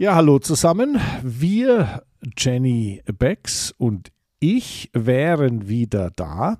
[0.00, 0.98] Ja, hallo zusammen.
[1.22, 2.04] Wir,
[2.38, 6.56] Jenny Becks und ich, wären wieder da.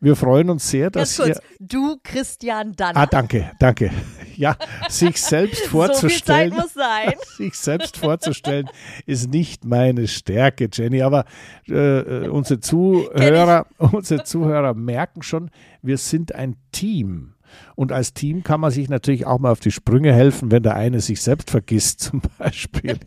[0.00, 1.66] Wir freuen uns sehr, dass Ganz kurz, ihr.
[1.66, 2.98] du Christian Danner.
[2.98, 3.90] Ah, danke, danke.
[4.36, 4.58] Ja,
[4.90, 6.02] sich selbst vorzustellen.
[6.02, 7.14] So viel Zeit muss sein.
[7.38, 8.68] sich selbst vorzustellen,
[9.06, 11.00] ist nicht meine Stärke, Jenny.
[11.00, 11.24] Aber
[11.68, 15.50] äh, unsere Zuhörer, unsere Zuhörer merken schon,
[15.80, 17.32] wir sind ein Team.
[17.74, 20.76] Und als Team kann man sich natürlich auch mal auf die Sprünge helfen, wenn der
[20.76, 22.98] eine sich selbst vergisst, zum Beispiel.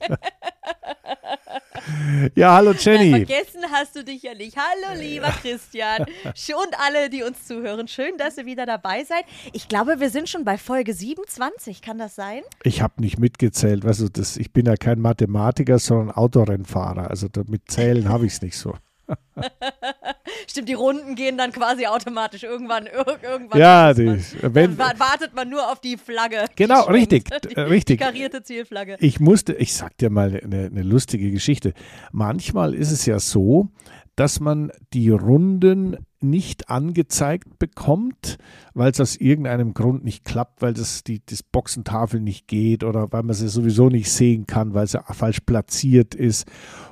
[2.35, 3.11] ja, hallo Jenny.
[3.11, 4.57] Nein, vergessen hast du dich ja nicht.
[4.57, 6.03] Hallo, lieber Christian.
[6.03, 7.87] Und alle, die uns zuhören.
[7.87, 9.25] Schön, dass ihr wieder dabei seid.
[9.53, 11.81] Ich glaube, wir sind schon bei Folge 27.
[11.81, 12.41] Kann das sein?
[12.63, 13.83] Ich habe nicht mitgezählt.
[13.83, 17.09] Weißt du, das, ich bin ja kein Mathematiker, sondern Autorennfahrer.
[17.09, 18.75] Also mit Zählen habe ich es nicht so.
[20.47, 22.87] Stimmt, die Runden gehen dann quasi automatisch irgendwann.
[22.87, 26.45] irgendwann ja, die, wenn, dann wartet man nur auf die Flagge.
[26.55, 27.99] Genau, die richtig, die, richtig.
[27.99, 28.97] Die karierte Zielflagge.
[28.99, 31.73] Ich musste, ich sag dir mal eine, eine lustige Geschichte.
[32.11, 33.69] Manchmal ist es ja so,
[34.15, 38.37] dass man die Runden nicht angezeigt bekommt,
[38.73, 43.11] weil es aus irgendeinem Grund nicht klappt, weil das die das Boxentafel nicht geht oder
[43.11, 46.47] weil man sie sowieso nicht sehen kann, weil sie falsch platziert ist.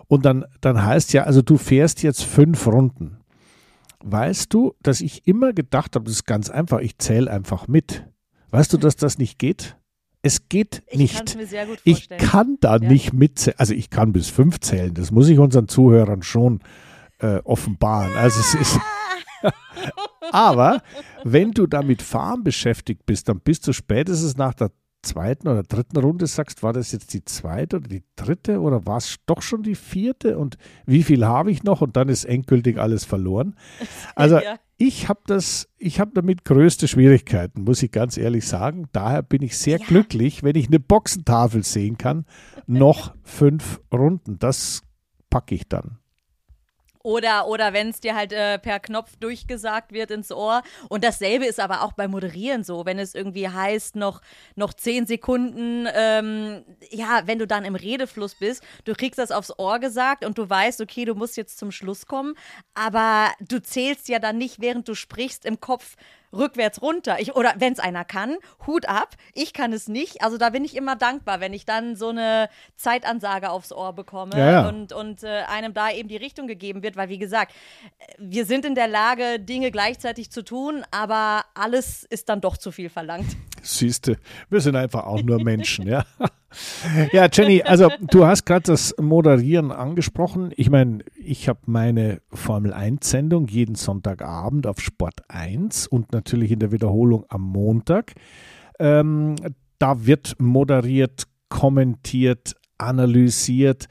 [0.08, 3.18] Und dann, dann heißt ja, also du fährst jetzt fünf Runden.
[4.04, 8.06] Weißt du, dass ich immer gedacht habe, das ist ganz einfach, ich zähle einfach mit.
[8.52, 9.78] Weißt du, dass das nicht geht?
[10.22, 11.36] Es geht ich nicht.
[11.36, 12.90] Mir sehr gut ich kann da ja.
[12.90, 13.58] nicht mitzählen.
[13.60, 14.94] Also ich kann bis fünf zählen.
[14.94, 16.60] Das muss ich unseren Zuhörern schon
[17.20, 18.16] äh, offenbaren.
[18.16, 18.80] Also es ist.
[20.32, 20.82] Aber
[21.24, 24.72] wenn du da mit Fahren beschäftigt bist, dann bist du spätestens nach der
[25.04, 28.98] zweiten oder dritten Runde sagst, war das jetzt die zweite oder die dritte oder war
[28.98, 32.80] es doch schon die vierte und wie viel habe ich noch und dann ist endgültig
[32.80, 33.56] alles verloren.
[34.16, 34.58] Also ja.
[34.78, 38.88] ich habe das, ich habe damit größte Schwierigkeiten, muss ich ganz ehrlich sagen.
[38.92, 39.86] Daher bin ich sehr ja.
[39.86, 42.26] glücklich, wenn ich eine Boxentafel sehen kann.
[42.68, 44.84] Noch fünf Runden, das
[45.30, 45.98] packe ich dann.
[47.04, 50.64] Oder, oder wenn es dir halt äh, per Knopf durchgesagt wird ins Ohr.
[50.88, 54.22] Und dasselbe ist aber auch beim Moderieren so, wenn es irgendwie heißt, noch,
[54.56, 59.52] noch zehn Sekunden, ähm, ja, wenn du dann im Redefluss bist, du kriegst das aufs
[59.60, 62.36] Ohr gesagt und du weißt, okay, du musst jetzt zum Schluss kommen,
[62.74, 65.96] aber du zählst ja dann nicht, während du sprichst, im Kopf
[66.34, 67.18] rückwärts runter.
[67.20, 69.16] Ich, oder wenn es einer kann, Hut ab.
[69.34, 70.22] Ich kann es nicht.
[70.22, 74.38] Also da bin ich immer dankbar, wenn ich dann so eine Zeitansage aufs Ohr bekomme
[74.38, 74.68] ja, ja.
[74.68, 76.96] und, und äh, einem da eben die Richtung gegeben wird.
[76.96, 77.54] Weil, wie gesagt,
[78.18, 82.72] wir sind in der Lage, Dinge gleichzeitig zu tun, aber alles ist dann doch zu
[82.72, 83.36] viel verlangt.
[83.62, 84.18] Siehste,
[84.50, 86.06] wir sind einfach auch nur Menschen, ja.
[87.12, 90.52] Ja, Jenny, also du hast gerade das Moderieren angesprochen.
[90.56, 96.60] Ich meine, ich habe meine Formel 1-Sendung jeden Sonntagabend auf Sport 1 und natürlich in
[96.60, 98.14] der Wiederholung am Montag.
[98.80, 99.36] Ähm,
[99.80, 103.88] da wird moderiert, kommentiert, analysiert.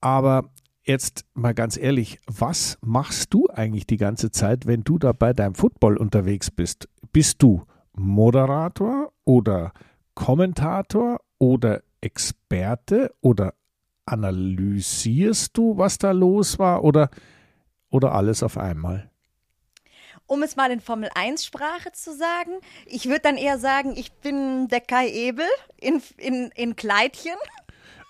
[0.00, 0.50] Aber
[0.82, 5.32] jetzt mal ganz ehrlich, was machst du eigentlich die ganze Zeit, wenn du da bei
[5.32, 6.88] deinem Football unterwegs bist?
[7.12, 9.72] Bist du Moderator oder
[10.14, 13.54] Kommentator oder Experte oder
[14.06, 17.10] analysierst du, was da los war oder,
[17.90, 19.10] oder alles auf einmal?
[20.26, 22.52] Um es mal in Formel 1 Sprache zu sagen,
[22.84, 25.46] ich würde dann eher sagen, ich bin der Kai Ebel
[25.80, 27.36] in, in, in Kleidchen.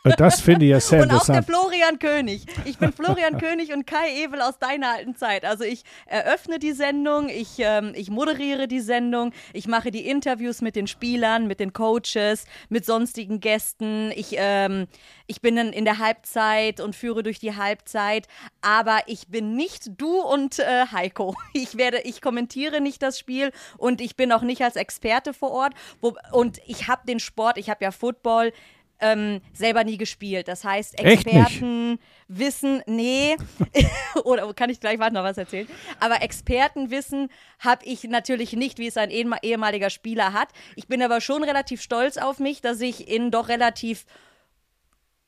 [0.05, 1.29] Das finde ich ja sehr und interessant.
[1.29, 2.47] Und auch der Florian König.
[2.65, 5.45] Ich bin Florian König und Kai Ebel aus deiner alten Zeit.
[5.45, 10.61] Also ich eröffne die Sendung, ich, ähm, ich moderiere die Sendung, ich mache die Interviews
[10.61, 14.13] mit den Spielern, mit den Coaches, mit sonstigen Gästen.
[14.15, 14.87] Ich, ähm,
[15.27, 18.29] ich bin in, in der Halbzeit und führe durch die Halbzeit,
[18.61, 21.35] aber ich bin nicht du und äh, Heiko.
[21.55, 25.51] Ich werde, ich kommentiere nicht das Spiel und ich bin auch nicht als Experte vor
[25.51, 25.75] Ort.
[26.01, 28.53] Wo, und ich habe den Sport, ich habe ja Football
[29.01, 30.49] ähm, selber nie gespielt.
[30.49, 31.99] Das heißt, Experten
[32.29, 33.37] wissen, nee,
[34.25, 35.69] oder kann ich gleich warte noch was erzählen?
[36.01, 40.49] Aber Expertenwissen habe ich natürlich nicht, wie es ein ehemaliger Spieler hat.
[40.77, 44.05] Ich bin aber schon relativ stolz auf mich, dass ich in doch relativ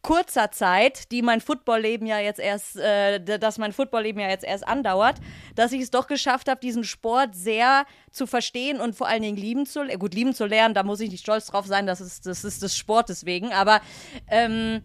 [0.03, 4.67] kurzer Zeit, die mein Footballleben ja jetzt erst, äh, dass mein Footballleben ja jetzt erst
[4.67, 5.17] andauert,
[5.55, 9.37] dass ich es doch geschafft habe, diesen Sport sehr zu verstehen und vor allen Dingen
[9.37, 9.87] lieben zu.
[9.99, 12.62] Gut, lieben zu lernen, da muss ich nicht stolz drauf sein, das ist, das ist
[12.62, 13.81] des Sportes wegen, aber
[14.29, 14.82] ähm,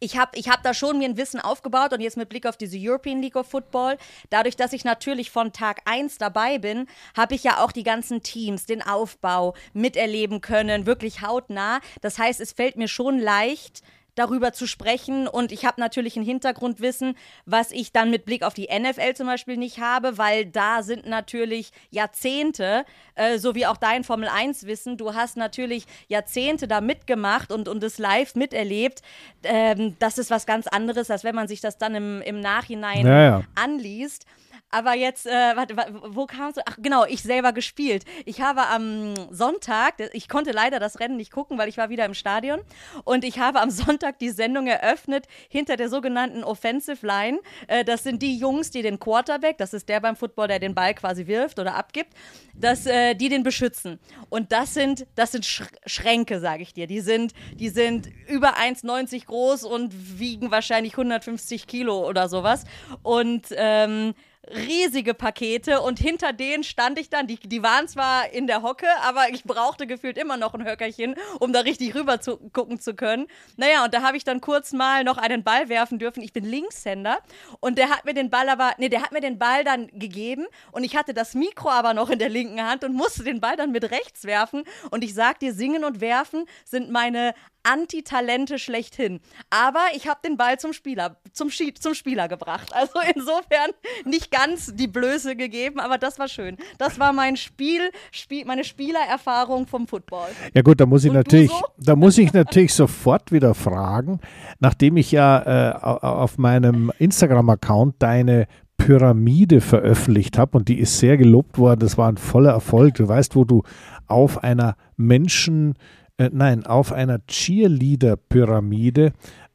[0.00, 2.56] ich habe ich hab da schon mir ein Wissen aufgebaut und jetzt mit Blick auf
[2.56, 3.98] diese European League of Football,
[4.30, 6.86] dadurch, dass ich natürlich von Tag 1 dabei bin,
[7.16, 11.80] habe ich ja auch die ganzen Teams, den Aufbau miterleben können, wirklich hautnah.
[12.00, 13.82] Das heißt, es fällt mir schon leicht,
[14.18, 15.28] darüber zu sprechen.
[15.28, 17.16] Und ich habe natürlich ein Hintergrundwissen,
[17.46, 21.06] was ich dann mit Blick auf die NFL zum Beispiel nicht habe, weil da sind
[21.06, 22.84] natürlich Jahrzehnte,
[23.14, 24.96] äh, so wie auch dein Formel 1-Wissen.
[24.96, 29.02] Du hast natürlich Jahrzehnte da mitgemacht und, und es live miterlebt.
[29.42, 33.06] Ähm, das ist was ganz anderes, als wenn man sich das dann im, im Nachhinein
[33.06, 33.42] Ja, ja.
[33.54, 34.26] anliest.
[34.70, 36.62] Aber jetzt, äh, warte, wa- wo kamst du?
[36.66, 38.04] Ach genau, ich selber gespielt.
[38.26, 42.04] Ich habe am Sonntag, ich konnte leider das Rennen nicht gucken, weil ich war wieder
[42.04, 42.60] im Stadion.
[43.04, 47.38] Und ich habe am Sonntag die Sendung eröffnet hinter der sogenannten Offensive Line.
[47.66, 50.74] Äh, das sind die Jungs, die den Quarterback, das ist der beim Football, der den
[50.74, 52.12] Ball quasi wirft oder abgibt,
[52.54, 53.98] dass äh, die den beschützen.
[54.28, 56.86] Und das sind, das sind Sch Schränke, sage ich dir.
[56.86, 62.64] Die sind, die sind über 1,90 groß und wiegen wahrscheinlich 150 Kilo oder sowas.
[63.02, 64.14] Und ähm,
[64.54, 68.86] riesige Pakete und hinter denen stand ich dann, die, die waren zwar in der Hocke,
[69.02, 72.94] aber ich brauchte gefühlt immer noch ein Höckerchen, um da richtig rüber zu gucken zu
[72.94, 73.26] können.
[73.56, 76.22] Naja, und da habe ich dann kurz mal noch einen Ball werfen dürfen.
[76.22, 77.18] Ich bin Linkshänder
[77.60, 80.46] und der hat mir den Ball aber, nee, der hat mir den Ball dann gegeben
[80.72, 83.56] und ich hatte das Mikro aber noch in der linken Hand und musste den Ball
[83.56, 87.34] dann mit rechts werfen und ich sag dir, singen und werfen sind meine
[87.70, 89.20] Antitalente schlechthin.
[89.50, 92.72] Aber ich habe den Ball zum Spieler, zum, Schi zum Spieler gebracht.
[92.72, 93.70] Also insofern
[94.04, 96.56] nicht ganz die Blöße gegeben, aber das war schön.
[96.78, 100.28] Das war mein Spiel, Spiel meine Spielererfahrung vom Football.
[100.54, 101.64] Ja gut, da muss ich Und natürlich, so?
[101.78, 104.20] da muss ich natürlich sofort wieder fragen,
[104.60, 110.98] nachdem ich ja äh, au- auf meinem Instagram-Account deine Pyramide veröffentlicht habe und die ist
[110.98, 111.80] sehr gelobt worden.
[111.80, 112.94] Das war ein voller Erfolg.
[112.94, 113.62] Du weißt, wo du
[114.06, 115.74] auf einer Menschen,
[116.18, 119.12] äh, nein, auf einer Cheerleader-Pyramide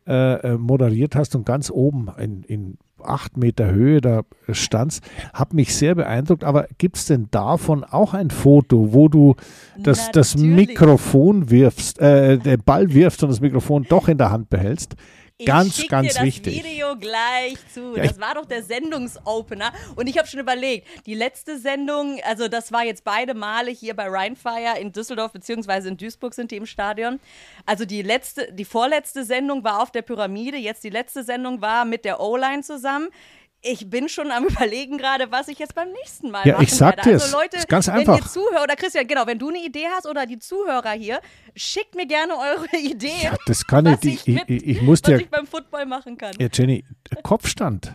[0.08, 5.54] äh, äh, moderiert hast und ganz oben in, in acht Meter Höhe da standst, hat
[5.54, 6.44] mich sehr beeindruckt.
[6.44, 9.36] Aber gibt es denn davon auch ein Foto, wo du
[9.78, 10.38] das, das.
[10.38, 14.96] Mikrofon wirfst, äh, den Ball wirfst und das Mikrofon doch in der Hand behältst?
[15.46, 16.64] Ganz, ich schick ganz dir das wichtig.
[16.64, 17.96] Video gleich zu.
[17.96, 19.72] Ja, das war doch der Sendungsopener.
[19.96, 23.96] Und ich habe schon überlegt, die letzte Sendung, also das war jetzt beide Male hier
[23.96, 27.20] bei Rheinfire in Düsseldorf beziehungsweise in Duisburg sind die im Stadion.
[27.66, 31.86] Also die letzte, die vorletzte Sendung war auf der Pyramide, jetzt die letzte Sendung war
[31.86, 33.10] mit der O-Line zusammen.
[33.66, 36.74] Ich bin schon am überlegen gerade, was ich jetzt beim nächsten Mal Ja, machen ich
[36.74, 37.14] sag werde.
[37.14, 38.18] Also Leute, Ist ganz wenn einfach.
[38.20, 41.20] ihr Zuhörer, oder Christian, genau, wenn du eine Idee hast oder die Zuhörer hier,
[41.56, 45.10] schickt mir gerne eure Ideen, Ja, das kann ich, ich mit- ich, ich muss was
[45.10, 46.32] dir ich beim Football machen kann.
[46.40, 46.84] Ja, Jenny,
[47.24, 47.94] Kopfstand.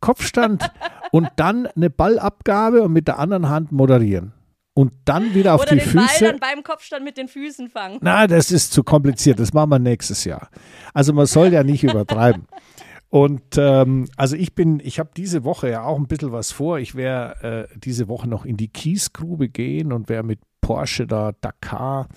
[0.00, 0.70] Kopfstand
[1.12, 4.32] und dann eine Ballabgabe und mit der anderen Hand moderieren.
[4.76, 6.24] Und dann wieder auf Oder die den Ball Füße.
[6.24, 7.98] dann beim Kopfstand mit den Füßen fangen.
[8.02, 9.38] Na, das ist zu kompliziert.
[9.38, 10.50] Das machen wir nächstes Jahr.
[10.92, 12.46] Also man soll ja nicht übertreiben.
[13.14, 16.80] Und ähm, also ich bin, ich habe diese Woche ja auch ein bisschen was vor.
[16.80, 21.30] Ich werde äh, diese Woche noch in die Kiesgrube gehen und werde mit Porsche da
[21.40, 22.08] Dakar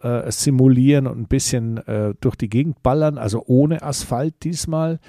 [0.00, 5.00] äh, simulieren und ein bisschen äh, durch die Gegend ballern, also ohne Asphalt diesmal.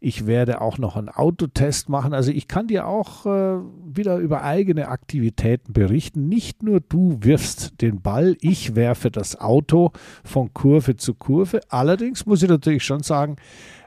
[0.00, 2.12] Ich werde auch noch einen Autotest machen.
[2.12, 6.28] Also ich kann dir auch äh, wieder über eigene Aktivitäten berichten.
[6.28, 9.92] Nicht nur du wirfst den Ball, ich werfe das Auto
[10.22, 11.60] von Kurve zu Kurve.
[11.70, 13.36] Allerdings muss ich natürlich schon sagen,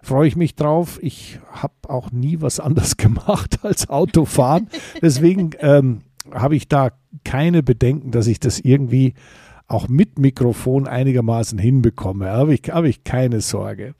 [0.02, 0.98] freue ich mich drauf.
[1.04, 4.70] Ich habe auch nie was anderes gemacht als Autofahren.
[5.02, 6.02] Deswegen ähm,
[6.32, 6.92] habe ich da
[7.24, 9.14] keine Bedenken, dass ich das irgendwie
[9.68, 12.30] auch mit Mikrofon einigermaßen hinbekomme.
[12.30, 13.96] Habe ich, habe ich keine Sorge.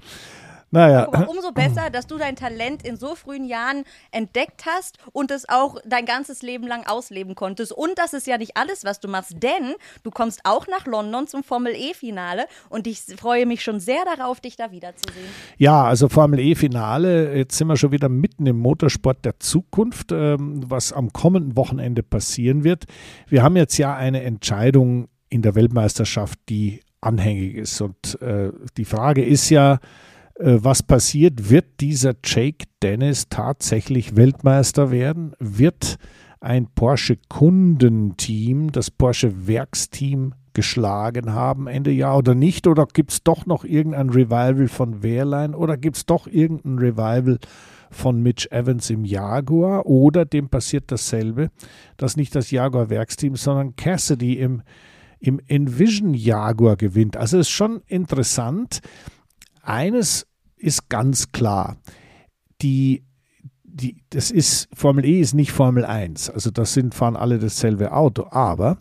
[0.70, 5.32] Naja, mal, umso besser, dass du dein Talent in so frühen Jahren entdeckt hast und
[5.32, 7.72] es auch dein ganzes Leben lang ausleben konntest.
[7.72, 11.28] Und das ist ja nicht alles, was du machst, denn du kommst auch nach London
[11.28, 15.30] zum Formel E-Finale und ich freue mich schon sehr darauf, dich da wiederzusehen.
[15.58, 20.70] Ja, also Formel E-Finale, jetzt sind wir schon wieder mitten im Motorsport der Zukunft, ähm,
[20.70, 22.86] was am kommenden Wochenende passieren wird.
[23.28, 27.82] Wir haben jetzt ja eine Entscheidung in der Weltmeisterschaft, die anhängig ist.
[27.82, 29.80] Und äh, die Frage ist ja,
[30.36, 31.50] äh, was passiert?
[31.50, 35.34] Wird dieser Jake Dennis tatsächlich Weltmeister werden?
[35.40, 35.98] Wird
[36.40, 42.68] ein Porsche Kundenteam, das Porsche Werksteam geschlagen haben Ende Jahr oder nicht?
[42.68, 47.38] Oder gibt es doch noch irgendein Revival von Wehrlein oder gibt es doch irgendein Revival
[47.92, 51.50] von Mitch Evans im Jaguar oder dem passiert dasselbe,
[51.96, 54.62] dass nicht das Jaguar Werksteam, sondern Cassidy im,
[55.20, 57.18] im Envision Jaguar gewinnt.
[57.18, 58.82] Also ist schon interessant.
[59.62, 61.78] Eines ist ganz klar,
[62.62, 63.04] die
[63.78, 66.30] die, das ist, Formel E ist nicht Formel 1.
[66.30, 68.28] Also das sind, fahren alle dasselbe Auto.
[68.32, 68.80] Aber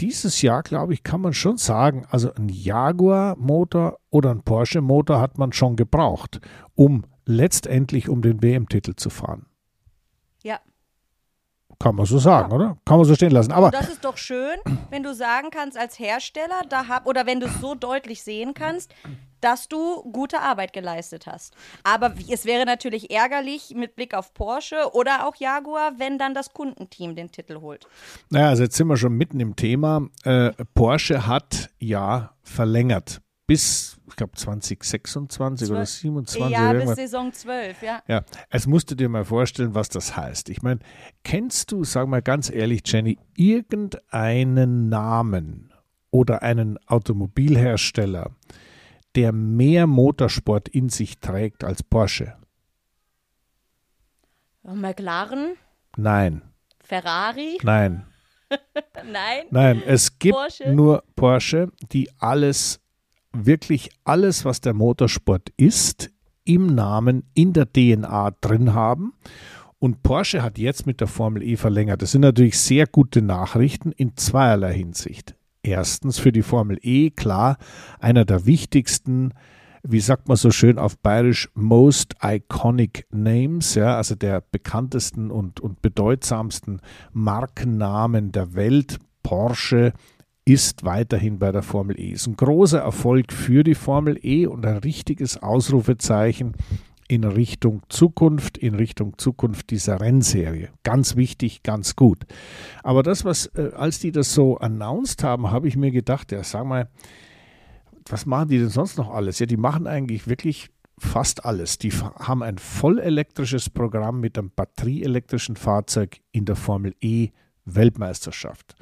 [0.00, 5.38] dieses Jahr, glaube ich, kann man schon sagen, also ein Jaguar-Motor oder ein Porsche-Motor hat
[5.38, 6.40] man schon gebraucht,
[6.74, 9.46] um letztendlich um den WM-Titel zu fahren.
[10.42, 10.58] Ja.
[11.78, 12.76] Kann man so sagen, oder?
[12.84, 13.52] Kann man so stehen lassen.
[13.52, 14.58] Aber Und das ist doch schön,
[14.90, 18.54] wenn du sagen kannst als Hersteller, da hab, oder wenn du es so deutlich sehen
[18.54, 18.92] kannst,
[19.40, 21.54] dass du gute Arbeit geleistet hast.
[21.84, 26.52] Aber es wäre natürlich ärgerlich mit Blick auf Porsche oder auch Jaguar, wenn dann das
[26.52, 27.86] Kundenteam den Titel holt.
[28.30, 30.08] Naja, also jetzt sind wir schon mitten im Thema.
[30.24, 36.50] Äh, Porsche hat ja verlängert bis, ich glaube, 2026 12, oder 27.
[36.50, 38.02] Ja, bis Saison 12, ja.
[38.08, 40.48] Ja, es musst du dir mal vorstellen, was das heißt.
[40.48, 40.80] Ich meine,
[41.22, 45.72] kennst du, sag mal ganz ehrlich, Jenny, irgendeinen Namen
[46.10, 48.30] oder einen Automobilhersteller,
[49.14, 52.36] der mehr Motorsport in sich trägt als Porsche?
[54.62, 55.56] McLaren?
[55.96, 56.42] Nein.
[56.80, 57.58] Ferrari?
[57.62, 58.06] Nein.
[59.04, 59.44] Nein.
[59.50, 60.72] Nein, es gibt Porsche?
[60.72, 62.80] nur Porsche, die alles
[63.44, 66.10] wirklich alles, was der Motorsport ist,
[66.44, 69.12] im Namen, in der DNA drin haben.
[69.78, 72.00] Und Porsche hat jetzt mit der Formel E verlängert.
[72.00, 75.34] Das sind natürlich sehr gute Nachrichten in zweierlei Hinsicht.
[75.62, 77.58] Erstens für die Formel E, klar,
[77.98, 79.34] einer der wichtigsten,
[79.82, 85.60] wie sagt man so schön auf Bayerisch, most iconic names, ja, also der bekanntesten und,
[85.60, 86.80] und bedeutsamsten
[87.12, 88.98] Markennamen der Welt.
[89.26, 89.92] Porsche,
[90.46, 92.12] ist weiterhin bei der Formel E.
[92.12, 96.54] Ist ein großer Erfolg für die Formel E und ein richtiges Ausrufezeichen
[97.08, 100.70] in Richtung Zukunft, in Richtung Zukunft dieser Rennserie.
[100.84, 102.26] Ganz wichtig, ganz gut.
[102.84, 106.42] Aber das, was, äh, als die das so announced haben, habe ich mir gedacht, ja,
[106.44, 106.88] sag mal,
[108.08, 109.40] was machen die denn sonst noch alles?
[109.40, 111.78] Ja, die machen eigentlich wirklich fast alles.
[111.78, 117.30] Die haben ein vollelektrisches Programm mit einem batterieelektrischen Fahrzeug in der Formel E
[117.64, 118.76] Weltmeisterschaft.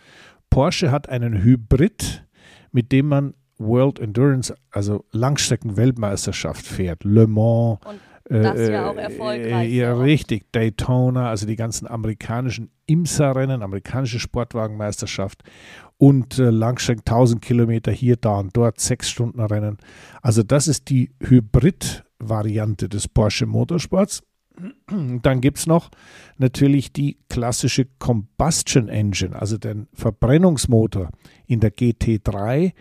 [0.55, 2.25] Porsche hat einen Hybrid,
[2.71, 7.03] mit dem man World Endurance, also Langstrecken-Weltmeisterschaft fährt.
[7.03, 7.81] Le Mans.
[7.85, 9.69] Und das äh, ja auch erfolgreich.
[9.69, 10.53] Äh, ja, richtig.
[10.53, 15.43] Daytona, also die ganzen amerikanischen IMSA-Rennen, amerikanische Sportwagenmeisterschaft
[15.99, 19.79] und äh, Langstrecken 1000 Kilometer hier, da und dort, sechs Stunden Rennen.
[20.23, 24.23] Also das ist die Hybrid-Variante des Porsche Motorsports.
[24.87, 25.91] Dann gibt es noch
[26.39, 31.11] natürlich die klassische Combustion Engine, also den Verbrennungsmotor
[31.47, 32.73] in der GT3.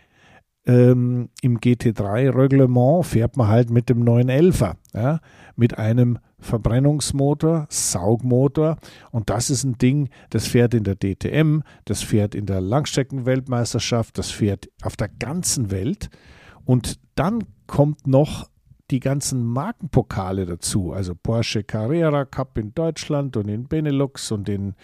[0.66, 5.20] Ähm, Im GT3-Reglement fährt man halt mit dem 911er, ja,
[5.56, 8.78] mit einem Verbrennungsmotor, Saugmotor.
[9.12, 14.18] Und das ist ein Ding, das fährt in der DTM, das fährt in der Langstreckenweltmeisterschaft,
[14.18, 16.10] das fährt auf der ganzen Welt.
[16.66, 18.50] Und dann kommt noch
[18.94, 24.76] die ganzen Markenpokale dazu, also Porsche Carrera Cup in Deutschland und in Benelux und in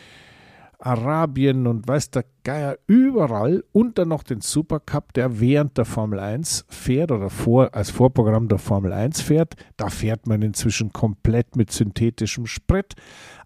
[0.79, 6.19] Arabien und weiß der Geier überall und dann noch den Supercup, der während der Formel
[6.19, 9.55] 1 fährt oder vor, als Vorprogramm der Formel 1 fährt.
[9.77, 12.95] Da fährt man inzwischen komplett mit synthetischem Sprit.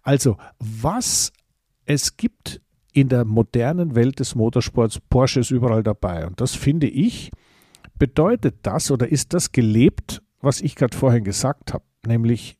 [0.02, 1.30] Also, was
[1.84, 6.26] es gibt in der modernen Welt des Motorsports, Porsche ist überall dabei.
[6.26, 7.32] Und das finde ich,
[7.98, 12.58] bedeutet das oder ist das gelebt was ich gerade vorhin gesagt habe, nämlich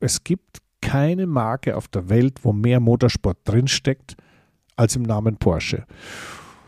[0.00, 4.16] es gibt keine Marke auf der Welt, wo mehr Motorsport drinsteckt
[4.76, 5.86] als im Namen Porsche.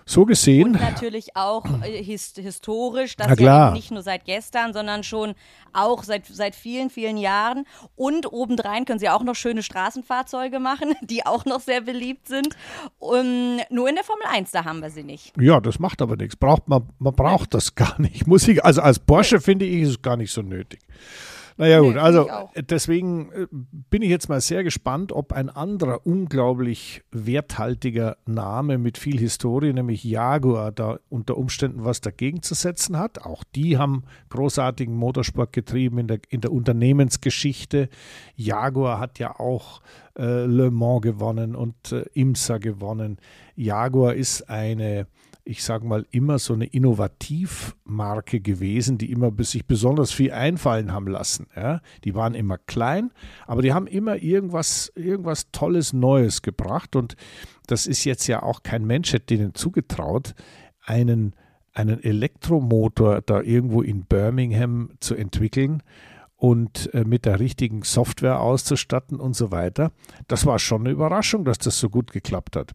[0.09, 0.75] So gesehen.
[0.75, 5.35] Und natürlich auch äh, hist historisch, das ja nicht nur seit gestern, sondern schon
[5.73, 7.65] auch seit, seit vielen, vielen Jahren.
[7.97, 12.57] Und obendrein können sie auch noch schöne Straßenfahrzeuge machen, die auch noch sehr beliebt sind.
[13.01, 15.33] Um, nur in der Formel 1, da haben wir sie nicht.
[15.41, 16.37] Ja, das macht aber nichts.
[16.37, 18.27] Braucht man, man braucht das gar nicht.
[18.29, 20.81] Muss ich, also als Porsche finde ich es gar nicht so nötig.
[21.59, 26.07] Naja gut, nee, also deswegen äh, bin ich jetzt mal sehr gespannt, ob ein anderer
[26.07, 32.99] unglaublich werthaltiger Name mit viel Historie, nämlich Jaguar, da unter Umständen was dagegen zu setzen
[32.99, 33.25] hat.
[33.25, 37.89] Auch die haben großartigen Motorsport getrieben in der, in der Unternehmensgeschichte.
[38.35, 39.81] Jaguar hat ja auch
[40.19, 43.17] äh, Le Mans gewonnen und äh, IMSA gewonnen.
[43.55, 45.07] Jaguar ist eine
[45.47, 51.07] ich sage mal, immer so eine Innovativmarke gewesen, die immer sich besonders viel einfallen haben
[51.07, 51.47] lassen.
[51.55, 51.81] Ja?
[52.03, 53.13] Die waren immer klein,
[53.47, 56.97] aber die haben immer irgendwas, irgendwas Tolles, Neues gebracht.
[56.97, 57.17] Und
[57.69, 60.35] das ist jetzt ja auch kein Mensch, hätte denen zugetraut,
[60.85, 61.35] einen,
[61.73, 65.81] einen Elektromotor da irgendwo in Birmingham zu entwickeln
[66.37, 69.91] und äh, mit der richtigen Software auszustatten und so weiter.
[70.29, 72.73] Das war schon eine Überraschung, dass das so gut geklappt hat.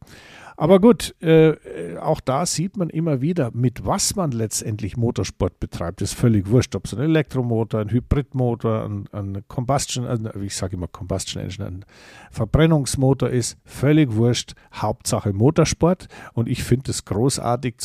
[0.58, 1.56] Aber gut, äh,
[1.98, 6.02] auch da sieht man immer wieder, mit was man letztendlich Motorsport betreibt.
[6.02, 10.76] ist völlig wurscht, ob es ein Elektromotor, ein Hybridmotor, ein, ein Combustion, äh, ich sage
[10.76, 11.86] immer Combustion Engine, ein
[12.32, 14.54] Verbrennungsmotor ist, völlig wurscht.
[14.74, 16.08] Hauptsache Motorsport.
[16.34, 17.78] Und ich finde es großartig,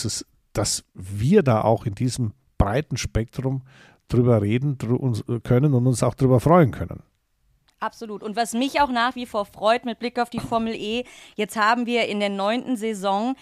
[0.53, 3.63] dass wir da auch in diesem breiten Spektrum
[4.09, 4.79] drüber reden
[5.43, 7.03] können und uns auch drüber freuen können.
[7.79, 8.23] Absolut.
[8.23, 11.57] Und was mich auch nach wie vor freut mit Blick auf die Formel E, jetzt
[11.57, 13.37] haben wir in der neunten Saison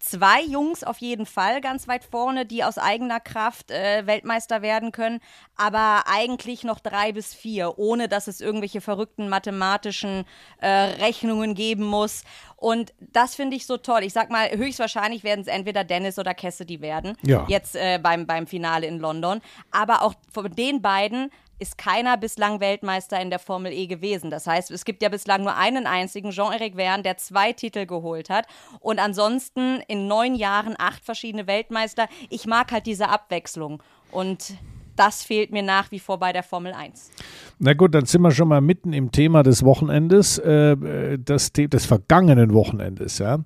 [0.00, 4.92] zwei Jungs auf jeden Fall ganz weit vorne, die aus eigener Kraft äh, Weltmeister werden
[4.92, 5.20] können,
[5.56, 10.24] aber eigentlich noch drei bis vier, ohne dass es irgendwelche verrückten mathematischen
[10.60, 12.24] äh, Rechnungen geben muss.
[12.56, 14.02] Und das finde ich so toll.
[14.02, 17.16] Ich sag mal, höchstwahrscheinlich werden es entweder Dennis oder Cassidy werden.
[17.22, 17.46] Ja.
[17.48, 19.40] Jetzt äh, beim, beim Finale in London.
[19.70, 21.30] Aber auch von den beiden
[21.60, 24.30] ist keiner bislang Weltmeister in der Formel E gewesen.
[24.30, 28.30] Das heißt, es gibt ja bislang nur einen einzigen, Jean-Eric Verne, der zwei Titel geholt
[28.30, 28.46] hat.
[28.80, 32.08] Und ansonsten in neun Jahren acht verschiedene Weltmeister.
[32.30, 33.82] Ich mag halt diese Abwechslung.
[34.10, 34.54] Und
[34.96, 37.10] das fehlt mir nach wie vor bei der Formel 1.
[37.58, 41.86] Na gut, dann sind wir schon mal mitten im Thema des Wochenendes, äh, das, des
[41.86, 43.38] vergangenen Wochenendes, ja.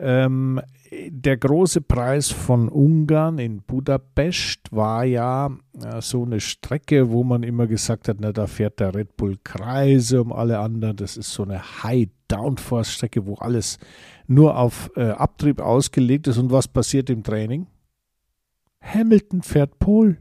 [0.00, 5.50] Ähm, der große Preis von Ungarn in Budapest war ja
[5.82, 9.36] äh, so eine Strecke, wo man immer gesagt hat, na, da fährt der Red Bull
[9.42, 10.96] Kreise um alle anderen.
[10.96, 13.78] Das ist so eine High-Downforce-Strecke, wo alles
[14.26, 16.38] nur auf äh, Abtrieb ausgelegt ist.
[16.38, 17.66] Und was passiert im Training?
[18.80, 20.18] Hamilton fährt Pol.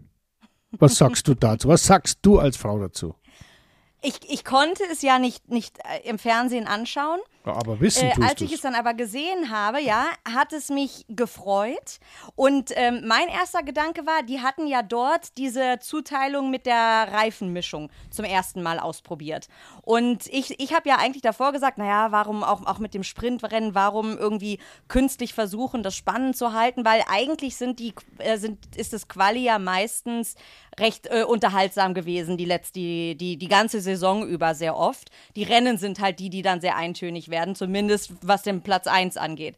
[0.71, 1.69] Was sagst du dazu?
[1.69, 3.15] Was sagst du als Frau dazu?
[4.07, 7.19] Ich, ich konnte es ja nicht, nicht äh, im Fernsehen anschauen.
[7.43, 11.99] Aber wissen äh, Als ich es dann aber gesehen habe, ja, hat es mich gefreut.
[12.35, 17.89] Und ähm, mein erster Gedanke war, die hatten ja dort diese Zuteilung mit der Reifenmischung
[18.09, 19.47] zum ersten Mal ausprobiert.
[19.81, 23.75] Und ich, ich habe ja eigentlich davor gesagt, naja, warum auch, auch mit dem Sprintrennen,
[23.75, 28.93] warum irgendwie künstlich versuchen, das spannend zu halten, weil eigentlich sind die, äh, sind, ist
[28.93, 30.35] das Quali ja meistens
[30.79, 35.09] recht äh, unterhaltsam gewesen, die, letzte, die, die, die ganze Saison über sehr oft.
[35.35, 39.17] Die Rennen sind halt die, die dann sehr eintönig werden, zumindest was den Platz 1
[39.17, 39.55] angeht.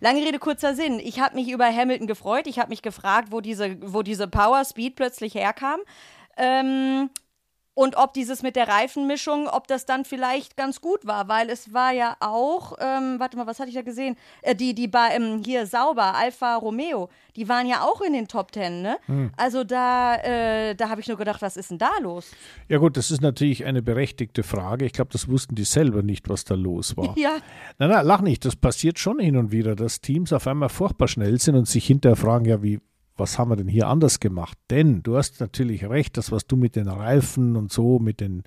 [0.00, 0.98] Lange Rede, kurzer Sinn.
[0.98, 2.46] Ich habe mich über Hamilton gefreut.
[2.46, 5.80] Ich habe mich gefragt, wo diese, wo diese Power Speed plötzlich herkam.
[6.36, 7.10] Ähm,
[7.76, 11.74] und ob dieses mit der Reifenmischung, ob das dann vielleicht ganz gut war, weil es
[11.74, 14.16] war ja auch, ähm, warte mal, was hatte ich da gesehen?
[14.40, 18.28] Äh, die, die bei, ähm, hier sauber, Alfa Romeo, die waren ja auch in den
[18.28, 18.96] Top Ten, ne?
[19.36, 22.30] Also da, äh, da habe ich nur gedacht, was ist denn da los?
[22.68, 24.86] Ja gut, das ist natürlich eine berechtigte Frage.
[24.86, 27.14] Ich glaube, das wussten die selber nicht, was da los war.
[27.26, 27.38] Ja.
[27.78, 28.44] Nein, nein, lach nicht.
[28.44, 31.86] Das passiert schon hin und wieder, dass Teams auf einmal furchtbar schnell sind und sich
[31.86, 32.80] hinterher fragen, ja, wie,
[33.16, 34.58] was haben wir denn hier anders gemacht?
[34.70, 38.42] Denn du hast natürlich recht, das, was du mit den Reifen und so, mit den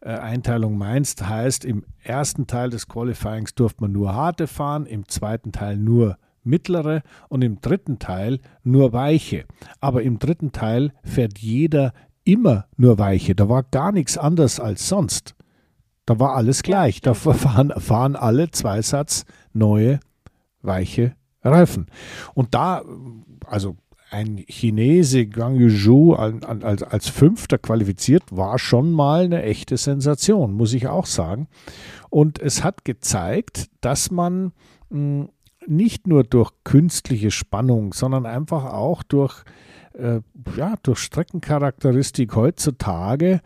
[0.00, 5.08] äh, Einteilungen meinst, heißt, im ersten Teil des Qualifyings durfte man nur harte fahren, im
[5.08, 9.44] zweiten Teil nur mittlere und im dritten Teil nur weiche.
[9.80, 11.92] Aber im dritten Teil fährt jeder
[12.24, 13.34] immer nur weiche.
[13.34, 15.34] Da war gar nichts anders als sonst.
[16.06, 17.00] Da war alles gleich.
[17.00, 20.00] Da fahren, fahren alle Zweisatz neue
[20.62, 21.86] weiche Reifen.
[22.34, 22.82] Und da,
[23.46, 23.76] also
[24.10, 30.72] ein Chinese Gang Yuzhou als, als Fünfter qualifiziert, war schon mal eine echte Sensation, muss
[30.72, 31.48] ich auch sagen.
[32.10, 34.52] Und es hat gezeigt, dass man
[34.90, 35.28] mh,
[35.66, 39.44] nicht nur durch künstliche Spannung, sondern einfach auch durch,
[39.92, 40.20] äh,
[40.56, 43.40] ja, durch Streckencharakteristik heutzutage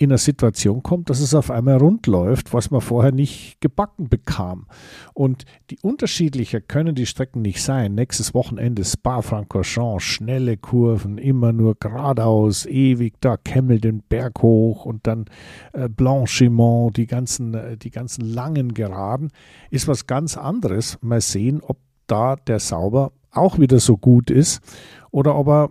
[0.00, 4.08] in eine Situation kommt, dass es auf einmal rund läuft, was man vorher nicht gebacken
[4.08, 4.66] bekam.
[5.12, 7.96] Und die unterschiedlicher können die Strecken nicht sein.
[7.96, 15.06] Nächstes Wochenende Spa-Francorchamps, schnelle Kurven, immer nur geradeaus, ewig da Kemmel den Berg hoch und
[15.06, 15.26] dann
[15.74, 19.30] äh, Blanchiment, die ganzen, äh, die ganzen langen Geraden,
[19.68, 20.96] ist was ganz anderes.
[21.02, 24.62] Mal sehen, ob da der Sauber auch wieder so gut ist
[25.10, 25.70] oder ob er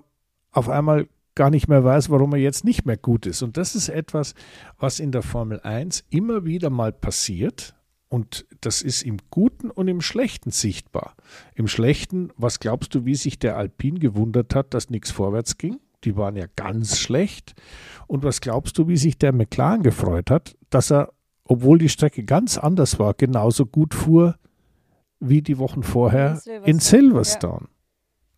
[0.51, 1.07] auf einmal
[1.39, 3.41] gar nicht mehr weiß, warum er jetzt nicht mehr gut ist.
[3.43, 4.33] Und das ist etwas,
[4.77, 7.75] was in der Formel 1 immer wieder mal passiert.
[8.09, 11.15] Und das ist im Guten und im Schlechten sichtbar.
[11.55, 15.79] Im Schlechten, was glaubst du, wie sich der Alpin gewundert hat, dass nichts vorwärts ging?
[16.03, 17.55] Die waren ja ganz schlecht.
[18.05, 21.13] Und was glaubst du, wie sich der McLaren gefreut hat, dass er,
[21.45, 24.35] obwohl die Strecke ganz anders war, genauso gut fuhr
[25.21, 27.61] wie die Wochen vorher in Silverstone?
[27.61, 27.75] Ja.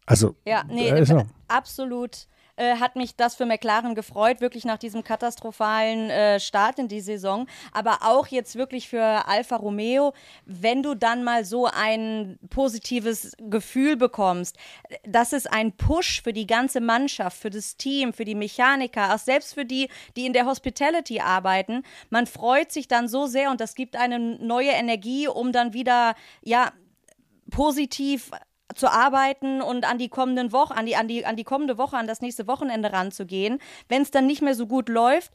[0.05, 1.23] Also, ja, nee, also.
[1.47, 2.27] absolut
[2.61, 7.01] äh, hat mich das für McLaren gefreut, wirklich nach diesem katastrophalen äh, Start in die
[7.01, 7.47] Saison.
[7.71, 10.13] Aber auch jetzt wirklich für Alfa Romeo,
[10.45, 14.57] wenn du dann mal so ein positives Gefühl bekommst,
[15.03, 19.19] das ist ein Push für die ganze Mannschaft, für das Team, für die Mechaniker, auch
[19.19, 21.81] selbst für die, die in der Hospitality arbeiten.
[22.11, 26.13] Man freut sich dann so sehr und das gibt eine neue Energie, um dann wieder,
[26.43, 26.71] ja,
[27.49, 28.31] positiv
[28.75, 31.97] zu arbeiten und an die kommenden Woche, an die, an die, an die kommende Woche,
[31.97, 33.59] an das nächste Wochenende ranzugehen.
[33.87, 35.31] Wenn es dann nicht mehr so gut läuft,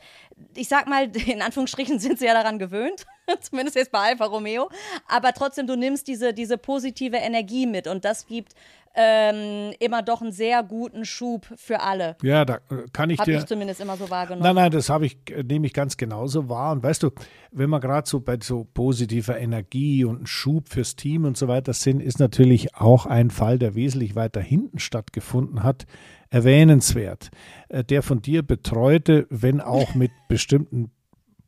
[0.55, 3.07] ich sag mal, in Anführungsstrichen sind sie ja daran gewöhnt.
[3.41, 4.69] zumindest jetzt bei Alfa Romeo.
[5.09, 8.55] Aber trotzdem, du nimmst diese, diese positive Energie mit und das gibt
[8.97, 12.17] ähm, immer doch einen sehr guten Schub für alle.
[12.23, 13.35] Ja, da äh, kann ich hab dir.
[13.35, 14.43] Habe ich zumindest immer so wahrgenommen.
[14.43, 16.73] Nein, nein, das habe ich, äh, nehme ich ganz genauso wahr.
[16.73, 17.11] Und weißt du,
[17.53, 21.75] wenn wir gerade so bei so positiver Energie und Schub fürs Team und so weiter
[21.75, 25.85] sind, ist natürlich auch ein Fall, der wesentlich weiter hinten stattgefunden hat,
[26.31, 27.31] erwähnenswert.
[27.69, 30.91] Äh, der von dir betreute, wenn auch mit bestimmten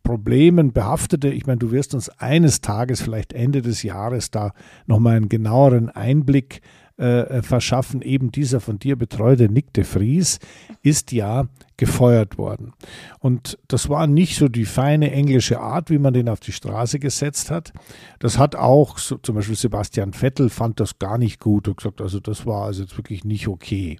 [0.08, 1.28] Problemen behaftete.
[1.28, 4.54] Ich meine, du wirst uns eines Tages, vielleicht Ende des Jahres, da
[4.86, 6.62] nochmal einen genaueren Einblick
[6.96, 8.00] äh, verschaffen.
[8.00, 10.38] Eben dieser von dir betreute Nick de Vries
[10.82, 11.44] ist ja
[11.78, 12.74] gefeuert worden.
[13.20, 16.98] Und das war nicht so die feine englische Art, wie man den auf die Straße
[16.98, 17.72] gesetzt hat.
[18.18, 22.00] Das hat auch, so, zum Beispiel Sebastian Vettel fand das gar nicht gut und gesagt,
[22.00, 23.96] also das war also jetzt wirklich nicht okay.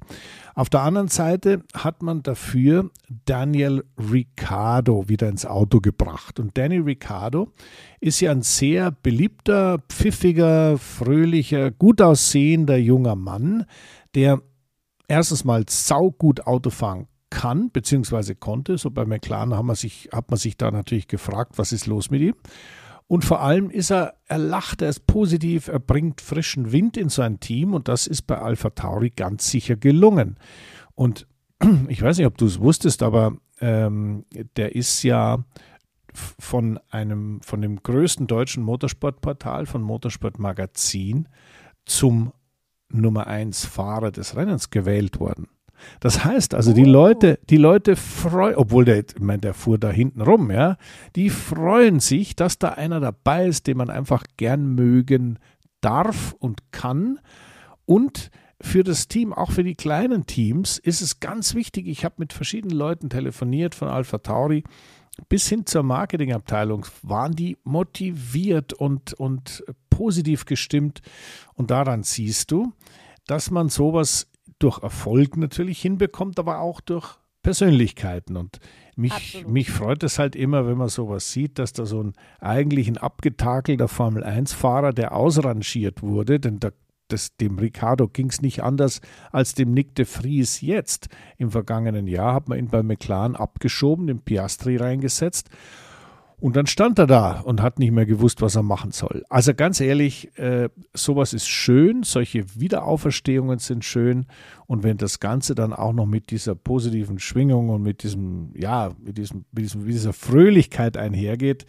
[0.57, 2.91] Auf der anderen Seite hat man dafür
[3.27, 6.41] Daniel Ricciardo wieder ins Auto gebracht.
[6.41, 7.53] Und Danny Ricciardo
[8.01, 13.67] ist ja ein sehr beliebter, pfiffiger, fröhlicher, gut aussehender junger Mann,
[14.17, 14.43] der
[15.07, 18.79] erstens mal saugut Auto fahren kann, beziehungsweise konnte.
[18.79, 22.11] So bei McLaren hat man sich, hat man sich da natürlich gefragt, was ist los
[22.11, 22.35] mit ihm.
[23.07, 27.09] Und vor allem ist er, er lacht, er ist positiv, er bringt frischen Wind in
[27.09, 30.37] sein Team und das ist bei Alpha Tauri ganz sicher gelungen.
[30.95, 31.27] Und
[31.89, 35.43] ich weiß nicht, ob du es wusstest, aber ähm, der ist ja
[36.13, 41.29] von einem, von dem größten deutschen Motorsportportal, von Motorsport Magazin,
[41.87, 42.33] zum
[42.91, 45.49] Nummer 1 Fahrer des Rennens gewählt worden.
[46.01, 49.91] Das heißt also, die Leute, die Leute freuen, obwohl der, ich meine, der fuhr da
[49.91, 50.77] hinten rum, ja,
[51.17, 55.39] die freuen sich, dass da einer dabei ist, den man einfach gern mögen
[55.81, 57.21] darf und kann.
[57.85, 61.87] Und für das Team, auch für die kleinen Teams, ist es ganz wichtig.
[61.87, 64.65] Ich habe mit verschiedenen Leuten telefoniert von Alpha Tauri
[65.29, 71.03] bis hin zur Marketingabteilung waren die motiviert und, und positiv gestimmt.
[71.55, 72.73] Und daran siehst du,
[73.27, 78.37] dass man sowas durch Erfolg natürlich hinbekommt, aber auch durch Persönlichkeiten.
[78.37, 78.59] Und
[78.97, 82.89] mich, mich freut es halt immer, wenn man sowas sieht, dass da so ein eigentlich
[82.89, 86.71] ein abgetakelter Formel-1-Fahrer, der ausrangiert wurde, denn da,
[87.07, 89.01] das, dem Ricardo ging es nicht anders
[89.33, 91.09] als dem Nick de Vries jetzt.
[91.39, 95.49] Im vergangenen Jahr hat man ihn bei McLaren abgeschoben, den Piastri reingesetzt
[96.41, 99.25] und dann stand er da und hat nicht mehr gewusst, was er machen soll.
[99.29, 104.27] Also ganz ehrlich, äh, sowas ist schön, solche Wiederauferstehungen sind schön.
[104.67, 108.93] Und wenn das Ganze dann auch noch mit dieser positiven Schwingung und mit diesem, ja,
[109.01, 111.67] mit diesem, mit, diesem, mit dieser Fröhlichkeit einhergeht,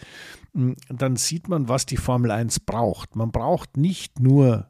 [0.54, 3.16] hm, dann sieht man, was die Formel 1 braucht.
[3.16, 4.70] Man braucht nicht nur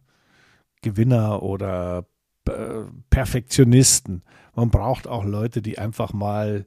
[0.81, 2.05] Gewinner oder
[2.47, 4.23] äh, Perfektionisten.
[4.55, 6.65] Man braucht auch Leute, die einfach mal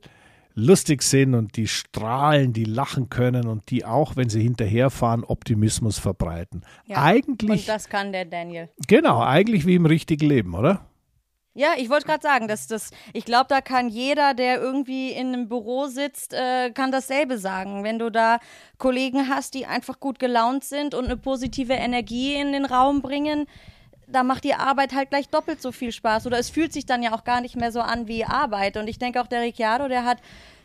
[0.54, 5.98] lustig sind und die strahlen, die lachen können und die auch, wenn sie hinterherfahren, Optimismus
[5.98, 6.64] verbreiten.
[6.86, 7.60] Ja, eigentlich.
[7.62, 8.68] Und das kann der Daniel.
[8.86, 10.86] Genau, eigentlich wie im richtigen Leben, oder?
[11.54, 15.28] Ja, ich wollte gerade sagen, dass das, ich glaube, da kann jeder, der irgendwie in
[15.28, 17.84] einem Büro sitzt, äh, kann dasselbe sagen.
[17.84, 18.38] Wenn du da
[18.78, 23.46] Kollegen hast, die einfach gut gelaunt sind und eine positive Energie in den Raum bringen,
[24.12, 26.26] da macht die Arbeit halt gleich doppelt so viel Spaß.
[26.26, 28.76] Oder es fühlt sich dann ja auch gar nicht mehr so an wie Arbeit.
[28.76, 30.18] Und ich denke auch, der Ricciardo, der hat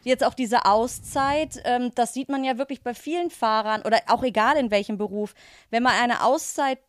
[0.04, 4.24] jetzt auch diese Auszeit, ähm, das sieht man ja wirklich bei vielen Fahrern oder auch
[4.24, 5.34] egal in welchem Beruf,
[5.70, 6.80] wenn man eine Auszeit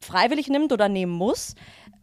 [0.00, 1.54] freiwillig nimmt oder nehmen muss,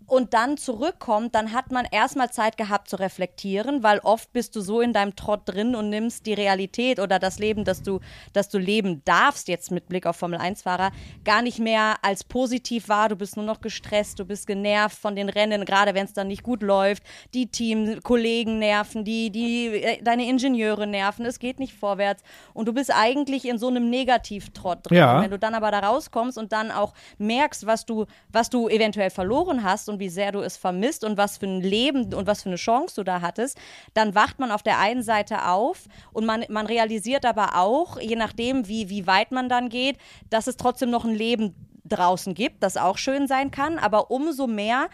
[0.08, 4.62] und dann zurückkommt, dann hat man erstmal Zeit gehabt zu reflektieren, weil oft bist du
[4.62, 8.00] so in deinem Trott drin und nimmst die Realität oder das Leben, das du,
[8.34, 10.92] das du leben darfst, jetzt mit Blick auf Formel-1-Fahrer,
[11.24, 13.10] gar nicht mehr als positiv wahr.
[13.10, 16.28] Du bist nur noch gestresst, du bist genervt von den Rennen, gerade wenn es dann
[16.28, 17.04] nicht gut läuft.
[17.34, 22.24] Die Teamkollegen nerven, die, die, äh, deine Ingenieure nerven, es geht nicht vorwärts.
[22.54, 24.98] Und du bist eigentlich in so einem Negativ-Trott drin.
[24.98, 25.22] Ja.
[25.22, 29.10] Wenn du dann aber da rauskommst und dann auch merkst, was du, was du eventuell
[29.10, 32.44] verloren hast und wie sehr du es vermisst und was für ein Leben und was
[32.44, 33.58] für eine Chance du da hattest,
[33.94, 38.16] dann wacht man auf der einen Seite auf und man, man realisiert aber auch, je
[38.16, 39.98] nachdem, wie, wie weit man dann geht,
[40.30, 41.56] dass es trotzdem noch ein Leben
[41.86, 44.90] draußen gibt, das auch schön sein kann, aber umso mehr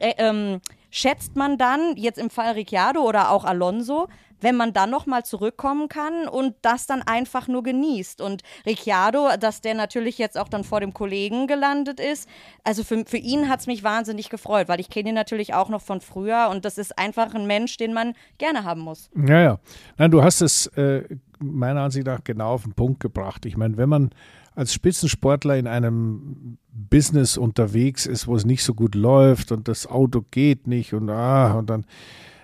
[0.00, 4.08] äh, ähm, schätzt man dann, jetzt im Fall Ricciardo oder auch Alonso,
[4.40, 8.20] wenn man dann nochmal zurückkommen kann und das dann einfach nur genießt.
[8.20, 12.28] Und Ricciardo, dass der natürlich jetzt auch dann vor dem Kollegen gelandet ist,
[12.64, 15.68] also für, für ihn hat es mich wahnsinnig gefreut, weil ich kenne ihn natürlich auch
[15.68, 19.10] noch von früher und das ist einfach ein Mensch, den man gerne haben muss.
[19.26, 19.58] Ja, ja.
[19.96, 21.02] Nein, du hast es äh,
[21.38, 23.46] meiner Ansicht nach genau auf den Punkt gebracht.
[23.46, 24.10] Ich meine, wenn man
[24.58, 29.86] als Spitzensportler in einem Business unterwegs ist, wo es nicht so gut läuft und das
[29.86, 31.86] Auto geht nicht und ah, und dann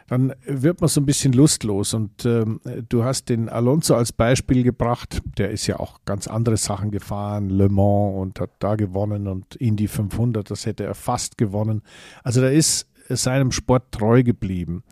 [0.06, 1.94] dann wird man so ein bisschen lustlos.
[1.94, 5.22] Und ähm, du hast den Alonso als Beispiel gebracht.
[5.38, 9.56] Der ist ja auch ganz andere Sachen gefahren, Le Mans und hat da gewonnen und
[9.56, 11.80] Indy 500, das hätte er fast gewonnen.
[12.22, 14.84] Also da ist seinem Sport treu geblieben.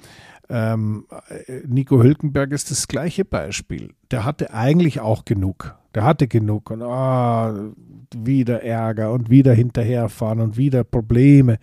[0.49, 1.07] Ähm,
[1.67, 3.93] Nico Hülkenberg ist das gleiche Beispiel.
[4.11, 5.77] Der hatte eigentlich auch genug.
[5.95, 7.73] Der hatte genug und oh,
[8.17, 11.59] wieder Ärger und wieder hinterherfahren und wieder Probleme.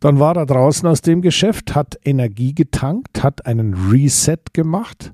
[0.00, 5.12] Dann war er draußen aus dem Geschäft, hat Energie getankt, hat einen Reset gemacht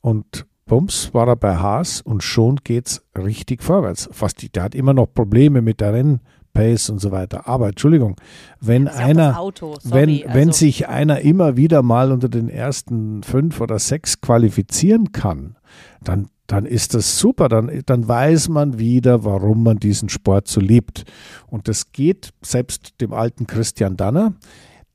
[0.00, 4.08] und bums war er bei Haas und schon geht's richtig vorwärts.
[4.12, 7.48] Fast, der hat immer noch Probleme mit der Rennpace und so weiter.
[7.48, 8.14] Aber Entschuldigung,
[8.60, 10.38] wenn einer, Auto, sorry, wenn, also.
[10.38, 15.56] wenn sich einer immer wieder mal unter den ersten fünf oder sechs qualifizieren kann,
[16.00, 20.60] dann dann ist das super, dann, dann weiß man wieder, warum man diesen Sport so
[20.60, 21.04] liebt.
[21.46, 24.34] Und das geht selbst dem alten Christian Danner,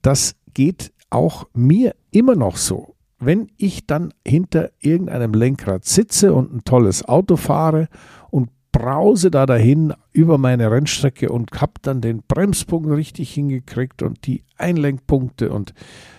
[0.03, 2.93] das geht auch mir immer noch so.
[3.17, 7.87] Wenn ich dann hinter irgendeinem Lenkrad sitze und ein tolles Auto fahre
[8.29, 14.27] und brause da dahin über meine Rennstrecke und habe dann den Bremspunkt richtig hingekriegt und
[14.27, 15.73] die Einlenkpunkte und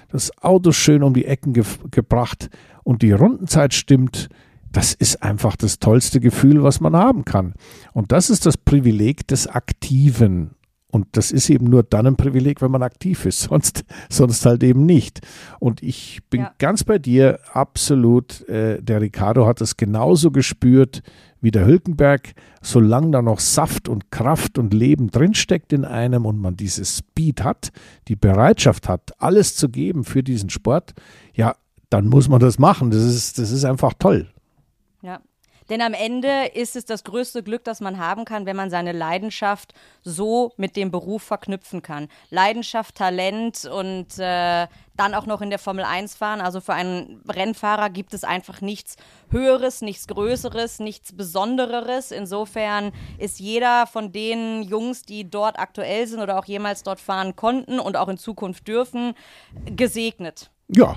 [0.09, 2.51] das Auto schön um die Ecken ge gebracht
[2.83, 4.29] und die Rundenzeit stimmt,
[4.73, 7.55] das ist einfach das tollste Gefühl, was man haben kann.
[7.93, 10.55] Und das ist das Privileg des Aktiven.
[10.91, 14.63] Und das ist eben nur dann ein Privileg, wenn man aktiv ist, sonst, sonst halt
[14.63, 15.21] eben nicht.
[15.61, 16.53] Und ich bin ja.
[16.59, 18.49] ganz bei dir, absolut.
[18.49, 21.03] Äh, der Ricardo hat es genauso gespürt
[21.41, 22.33] wie der Hülkenberg.
[22.63, 27.45] Solange da noch Saft und Kraft und Leben drinsteckt in einem und man dieses Speed
[27.45, 27.71] hat,
[28.09, 30.95] die Bereitschaft hat, alles zu geben für diesen Sport,
[31.35, 31.55] ja,
[31.91, 32.91] dann muss man das machen.
[32.91, 34.29] Das ist, das ist einfach toll.
[35.03, 35.21] Ja.
[35.69, 38.93] Denn am Ende ist es das größte Glück, das man haben kann, wenn man seine
[38.93, 42.09] Leidenschaft so mit dem Beruf verknüpfen kann.
[42.31, 46.41] Leidenschaft, Talent und äh, dann auch noch in der Formel 1 fahren.
[46.41, 48.97] Also für einen Rennfahrer gibt es einfach nichts
[49.31, 52.13] Höheres, nichts Größeres, nichts Besondereres.
[52.13, 57.37] Insofern ist jeder von den Jungs, die dort aktuell sind oder auch jemals dort fahren
[57.37, 59.15] konnten und auch in Zukunft dürfen,
[59.67, 60.51] gesegnet.
[60.71, 60.97] Ja,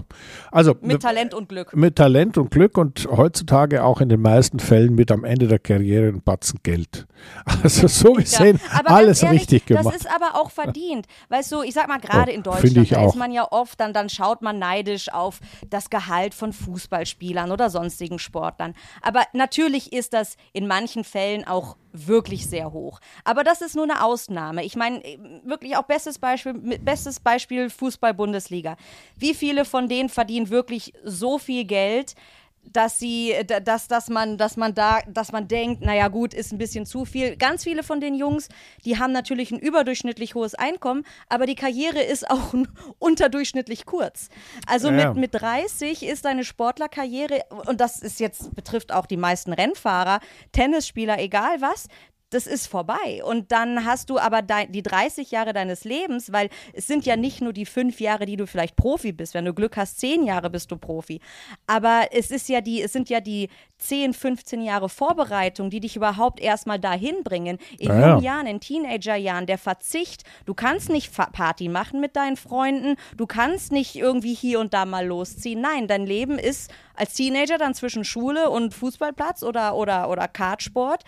[0.52, 1.74] also mit Talent und Glück.
[1.74, 5.60] Mit Talent und Glück und heutzutage auch in den meisten Fällen mit am Ende der
[5.60, 7.08] Karriere ein Batzen Geld.
[7.64, 9.86] Also so gesehen ja, alles ehrlich, richtig gemacht.
[9.86, 11.06] Das ist aber auch verdient.
[11.30, 13.94] Weißt du, ich sag mal gerade oh, in Deutschland, da ist man ja oft, dann,
[13.94, 18.74] dann schaut man neidisch auf das Gehalt von Fußballspielern oder sonstigen Sportlern.
[19.04, 23.00] Aber natürlich ist das in manchen Fällen auch wirklich sehr hoch.
[23.24, 24.64] Aber das ist nur eine Ausnahme.
[24.64, 25.02] Ich meine,
[25.44, 28.78] wirklich auch bestes Beispiel, bestes Beispiel Fußball-Bundesliga.
[29.18, 32.16] Wie viele von denen verdienen wirklich so viel Geld,
[32.64, 36.58] dass sie, dass, dass man, dass man da, dass man denkt, naja gut, ist ein
[36.58, 37.36] bisschen zu viel.
[37.36, 38.50] Ganz viele von den Jungs,
[38.86, 42.54] die haben natürlich ein überdurchschnittlich hohes Einkommen, aber die Karriere ist auch
[43.00, 44.30] unterdurchschnittlich kurz.
[44.68, 45.14] Also ja.
[45.14, 50.20] mit, mit 30 ist deine Sportlerkarriere, und das ist jetzt, betrifft auch die meisten Rennfahrer,
[50.52, 51.88] Tennisspieler, egal was,
[52.32, 53.22] das ist vorbei.
[53.24, 57.42] Und dann hast du aber die 30 Jahre deines Lebens, weil es sind ja nicht
[57.42, 59.34] nur die fünf Jahre, die du vielleicht Profi bist.
[59.34, 61.20] Wenn du Glück hast, zehn Jahre bist du Profi.
[61.68, 65.96] Aber es ist ja die, es sind ja die 10, 15 Jahre Vorbereitung, die dich
[65.96, 67.58] überhaupt erstmal dahin bringen.
[67.78, 70.24] In ja, jungen Jahren, in Teenagerjahren, der Verzicht.
[70.46, 72.96] Du kannst nicht Party machen mit deinen Freunden.
[73.18, 75.60] Du kannst nicht irgendwie hier und da mal losziehen.
[75.60, 81.04] Nein, dein Leben ist als Teenager dann zwischen Schule und Fußballplatz oder, oder, oder Kartsport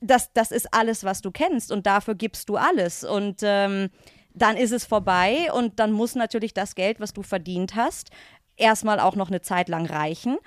[0.00, 3.04] das, das ist alles, was du kennst und dafür gibst du alles.
[3.04, 3.90] Und ähm,
[4.34, 8.10] dann ist es vorbei und dann muss natürlich das Geld, was du verdient hast,
[8.56, 10.38] erstmal auch noch eine Zeit lang reichen.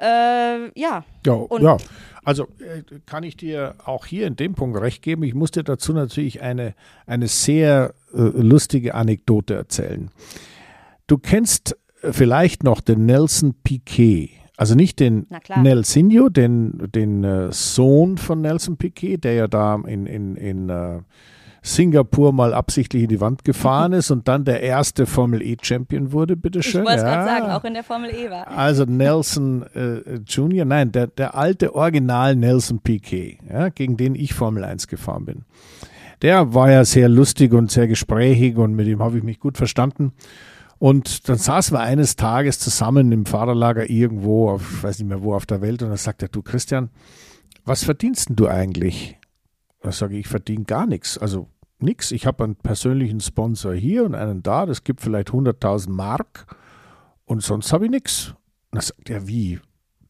[0.00, 1.04] Äh, ja.
[1.26, 1.76] Ja, ja.
[2.24, 5.22] Also äh, kann ich dir auch hier in dem Punkt recht geben.
[5.22, 6.74] Ich muss dir dazu natürlich eine,
[7.06, 10.10] eine sehr äh, lustige Anekdote erzählen.
[11.06, 14.30] Du kennst vielleicht noch den Nelson Piquet.
[14.62, 20.06] Also nicht den Nelsinho, den, den äh, Sohn von Nelson Piquet, der ja da in,
[20.06, 21.00] in, in äh,
[21.62, 26.36] Singapur mal absichtlich in die Wand gefahren ist und dann der erste Formel E-Champion wurde,
[26.36, 26.82] bitteschön.
[26.82, 27.12] Ich wollte es ja.
[27.12, 28.46] gerade sagen, auch in der Formel E war.
[28.46, 34.32] Also Nelson äh, Jr., nein, der, der alte Original Nelson Piquet, ja, gegen den ich
[34.32, 35.42] Formel 1 gefahren bin.
[36.22, 39.56] Der war ja sehr lustig und sehr gesprächig und mit ihm habe ich mich gut
[39.56, 40.12] verstanden.
[40.82, 45.22] Und dann saßen wir eines Tages zusammen im Fahrerlager irgendwo, auf, ich weiß nicht mehr
[45.22, 46.90] wo auf der Welt, und dann sagt er, du Christian,
[47.64, 49.16] was verdienst denn du eigentlich?
[49.80, 51.18] Da sage ich, ich verdiene gar nichts.
[51.18, 51.46] Also
[51.78, 52.10] nichts.
[52.10, 56.46] Ich habe einen persönlichen Sponsor hier und einen da, das gibt vielleicht 100.000 Mark
[57.26, 58.34] und sonst habe ich nichts.
[58.72, 59.60] Da sagt er, wie?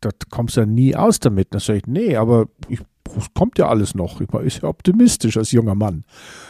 [0.01, 1.55] Da kommst du ja nie aus damit.
[1.55, 4.21] Da sage ich, nee, aber ich das kommt ja alles noch.
[4.21, 6.05] Ich ist ja optimistisch als junger Mann.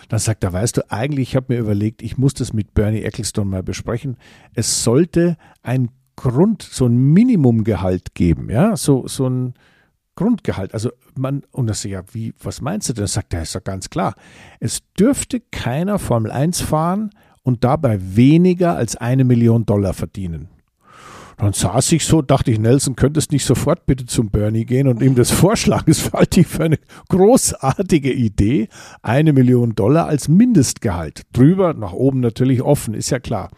[0.09, 3.03] Dann sagt er, weißt du, eigentlich, ich habe mir überlegt, ich muss das mit Bernie
[3.03, 4.17] Ecclestone mal besprechen.
[4.55, 9.55] Es sollte ein Grund, so ein Minimumgehalt geben, ja, so, so ein
[10.15, 10.75] Grundgehalt.
[10.75, 13.05] Also man, und das ja, wie, was meinst du denn?
[13.05, 14.15] Das sagt er, ist doch ganz klar.
[14.61, 17.11] Es dürfte keiner Formel 1 fahren
[17.43, 20.49] und dabei weniger als eine Million Dollar verdienen.
[21.43, 25.03] Dann saß ich so, dachte ich, Nelson, könntest nicht sofort bitte zum Bernie gehen und
[25.03, 25.87] ihm das vorschlagen.
[25.93, 26.79] Das halte ich für eine
[27.09, 28.69] großartige Idee.
[29.03, 31.23] Eine Million Dollar als Mindestgehalt.
[31.33, 33.51] Drüber, nach oben natürlich offen, ist ja klar.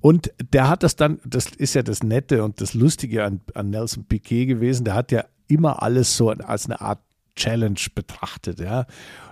[0.00, 3.68] Und der hat das dann, das ist ja das Nette und das Lustige an, an
[3.68, 7.00] Nelson Piquet gewesen, der hat ja immer alles so als eine Art
[7.38, 8.60] Challenge betrachtet.
[8.60, 8.86] Ja.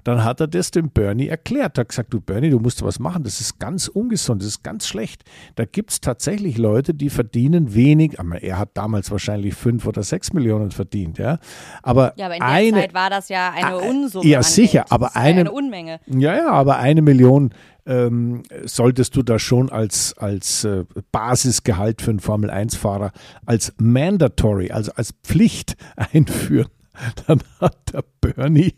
[0.04, 1.76] Dann hat er das dem Bernie erklärt.
[1.76, 3.24] Er hat gesagt, du Bernie, du musst was machen.
[3.24, 5.24] Das ist ganz ungesund, das ist ganz schlecht.
[5.56, 8.20] Da gibt es tatsächlich Leute, die verdienen wenig.
[8.20, 11.18] Aber er hat damals wahrscheinlich fünf oder sechs Millionen verdient.
[11.18, 11.38] Ja,
[11.82, 14.26] aber, ja, aber in der eine, Zeit war das ja eine Unsumme.
[14.26, 14.92] Ja, sicher, Geld.
[14.92, 16.00] aber eine, eine Unmenge.
[16.06, 17.50] ja, ja, aber eine Million
[17.86, 23.12] ähm, solltest du da schon als, als äh, Basisgehalt für einen Formel-1-Fahrer,
[23.44, 26.68] als mandatory, also als Pflicht einführen.
[27.26, 28.74] Dann hat der Bernie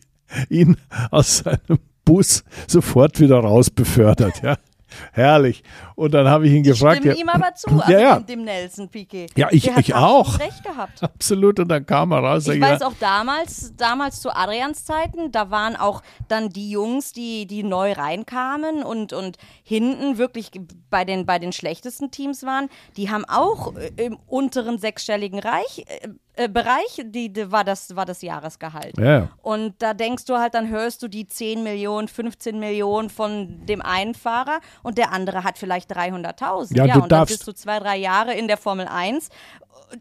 [0.48, 0.76] ihn
[1.10, 4.42] aus seinem Bus sofort wieder raus befördert.
[4.42, 4.56] Ja.
[5.12, 5.62] Herrlich.
[5.94, 6.98] Und dann habe ich ihn gefragt.
[6.98, 8.20] Stimme ja, ihm aber zu, also ja, ja.
[8.20, 9.28] Dem, Nelson Piquet.
[9.36, 10.38] Ja, ich- ich auch.
[10.38, 11.02] recht gehabt.
[11.02, 11.60] Absolut.
[11.60, 12.48] Und dann kam er raus.
[12.48, 17.12] Ich ja, weiß auch damals, damals zu Adrians Zeiten, da waren auch dann die Jungs,
[17.12, 20.50] die, die neu reinkamen und, und hinten wirklich
[20.90, 25.84] bei den, bei den schlechtesten Teams waren, die haben auch äh, im unteren sechsstelligen Reich,
[26.38, 28.96] äh, Bereich, die, die war, das, war das Jahresgehalt.
[28.98, 29.28] Ja.
[29.42, 33.82] Und da denkst du halt, dann hörst du die 10 Millionen, 15 Millionen von dem
[33.82, 36.76] einen Fahrer und der andere hat vielleicht 300.000.
[36.76, 39.28] Ja, du und dann darfst- bist du zwei, drei Jahre in der Formel 1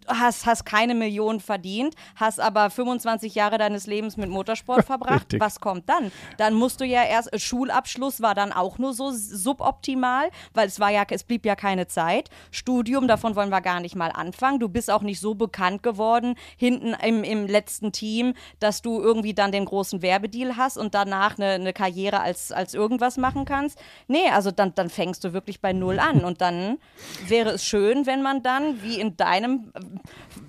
[0.08, 5.23] hast, hast keine Million verdient, hast aber 25 Jahre deines Lebens mit Motorsport verbracht.
[5.23, 5.39] Richtig.
[5.39, 6.12] Was kommt dann?
[6.38, 10.80] Dann musst du ja erst, äh, Schulabschluss war dann auch nur so suboptimal, weil es
[10.80, 12.30] war ja, es blieb ja keine Zeit.
[12.52, 14.60] Studium, davon wollen wir gar nicht mal anfangen.
[14.60, 19.34] Du bist auch nicht so bekannt geworden hinten im, im letzten Team, dass du irgendwie
[19.34, 23.80] dann den großen Werbedeal hast und danach eine, eine Karriere als, als irgendwas machen kannst.
[24.08, 26.78] Nee, also dann, dann fängst du wirklich bei Null an und dann
[27.28, 29.71] wäre es schön, wenn man dann, wie in deinem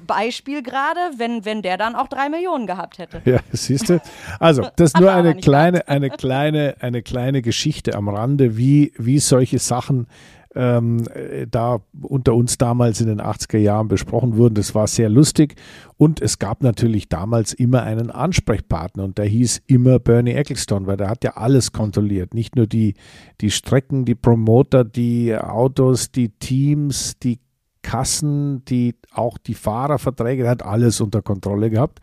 [0.07, 3.21] Beispiel gerade, wenn, wenn der dann auch drei Millionen gehabt hätte.
[3.25, 4.01] Ja, siehst du.
[4.41, 9.19] Also, das ist nur eine kleine, eine kleine, eine kleine Geschichte am Rande, wie, wie
[9.19, 10.07] solche Sachen
[10.55, 14.55] ähm, äh, da unter uns damals in den 80er Jahren besprochen wurden.
[14.55, 15.55] Das war sehr lustig.
[15.97, 20.97] Und es gab natürlich damals immer einen Ansprechpartner und der hieß immer Bernie Ecclestone, weil
[20.97, 22.35] der hat ja alles kontrolliert.
[22.35, 22.95] Nicht nur die,
[23.41, 27.39] die Strecken, die Promoter, die Autos, die Teams, die
[27.83, 32.01] Kassen, die auch die Fahrerverträge, der hat alles unter Kontrolle gehabt.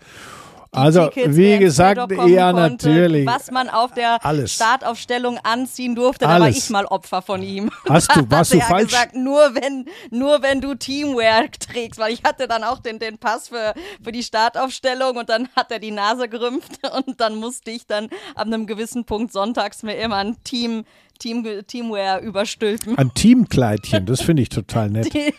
[0.72, 3.26] Also, Tickets, wie gesagt, ja, konnte, natürlich.
[3.26, 4.56] Was man auf der Alles.
[4.56, 6.58] Startaufstellung anziehen durfte, da war Alles.
[6.58, 7.72] ich mal Opfer von ihm.
[7.90, 8.90] Hast du- warst du er falsch?
[8.92, 13.18] gesagt, nur wenn, nur wenn du Teamwear trägst, weil ich hatte dann auch den, den
[13.18, 17.72] Pass für, für die Startaufstellung und dann hat er die Nase gerümpft und dann musste
[17.72, 20.84] ich dann ab einem gewissen Punkt sonntags mir immer ein Team,
[21.20, 22.98] Team, Teamwear überstülpen.
[22.98, 25.06] Ein Teamkleidchen, das finde ich total nett.
[25.14, 25.34] Die,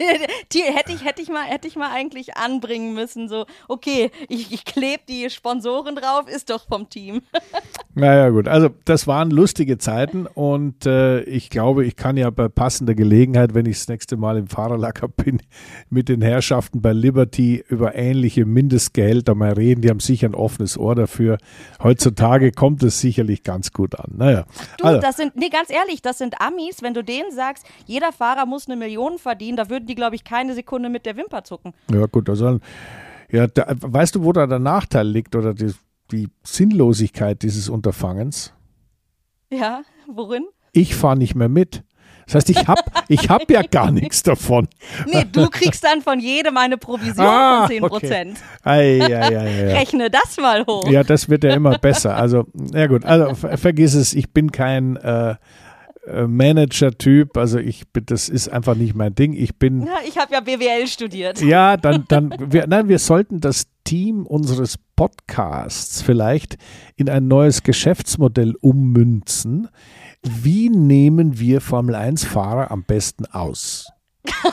[0.52, 3.28] die, hätte ich, hätte ich mal, hätte ich mal eigentlich anbringen müssen.
[3.28, 7.22] So, okay, ich, ich klebe die Sponsoren drauf, ist doch vom Team.
[7.98, 8.46] Naja, gut.
[8.46, 13.54] Also, das waren lustige Zeiten und äh, ich glaube, ich kann ja bei passender Gelegenheit,
[13.54, 15.40] wenn ich das nächste Mal im Fahrerlager bin,
[15.88, 19.80] mit den Herrschaften bei Liberty über ähnliche Mindestgehälter mal reden.
[19.80, 21.38] Die haben sicher ein offenes Ohr dafür.
[21.82, 24.12] Heutzutage kommt es sicherlich ganz gut an.
[24.14, 24.44] Naja.
[24.76, 26.82] Du, also, das sind, nee, ganz ehrlich, das sind Amis.
[26.82, 30.24] Wenn du denen sagst, jeder Fahrer muss eine Million verdienen, da würden die, glaube ich,
[30.24, 31.72] keine Sekunde mit der Wimper zucken.
[31.90, 32.60] ja, gut, da sollen.
[33.30, 35.74] Ja, da, weißt du, wo da der Nachteil liegt oder die,
[36.12, 38.52] die Sinnlosigkeit dieses Unterfangens?
[39.50, 40.44] Ja, worin?
[40.72, 41.82] Ich fahre nicht mehr mit.
[42.26, 44.68] Das heißt, ich habe ich hab ja gar nichts davon.
[45.12, 48.38] Nee, du kriegst dann von jedem eine Provision Ah, von 10 Prozent.
[48.62, 49.72] Ei, ei, ei, ei.
[49.78, 50.88] Rechne das mal hoch.
[50.90, 52.16] Ja, das wird ja immer besser.
[52.16, 55.36] Also, ja gut, also ver vergiss es, ich bin kein äh,
[56.08, 59.32] äh, Manager-Typ, also ich bin, das ist einfach nicht mein Ding.
[59.32, 61.40] Ich bin, Na, ich habe ja BWL studiert.
[61.40, 66.56] ja, dann, dann, wir, nein, wir sollten das Team unseres Podcasts vielleicht
[66.96, 69.68] in ein neues Geschäftsmodell ummünzen.
[70.22, 73.88] Wie nehmen wir Formel-1-Fahrer am besten aus?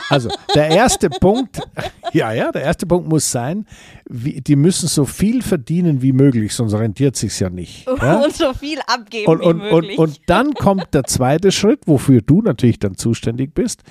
[0.08, 1.60] Also der erste Punkt,
[2.12, 3.66] ja, ja, der erste Punkt muss sein,
[4.08, 7.86] wie, die müssen so viel verdienen wie möglich, sonst rentiert sich's ja nicht.
[8.04, 8.20] Ja?
[8.22, 9.98] Und so viel abgeben Und, wie und, und, möglich.
[9.98, 13.82] und dann kommt der zweite Schritt, wofür du natürlich dann zuständig bist.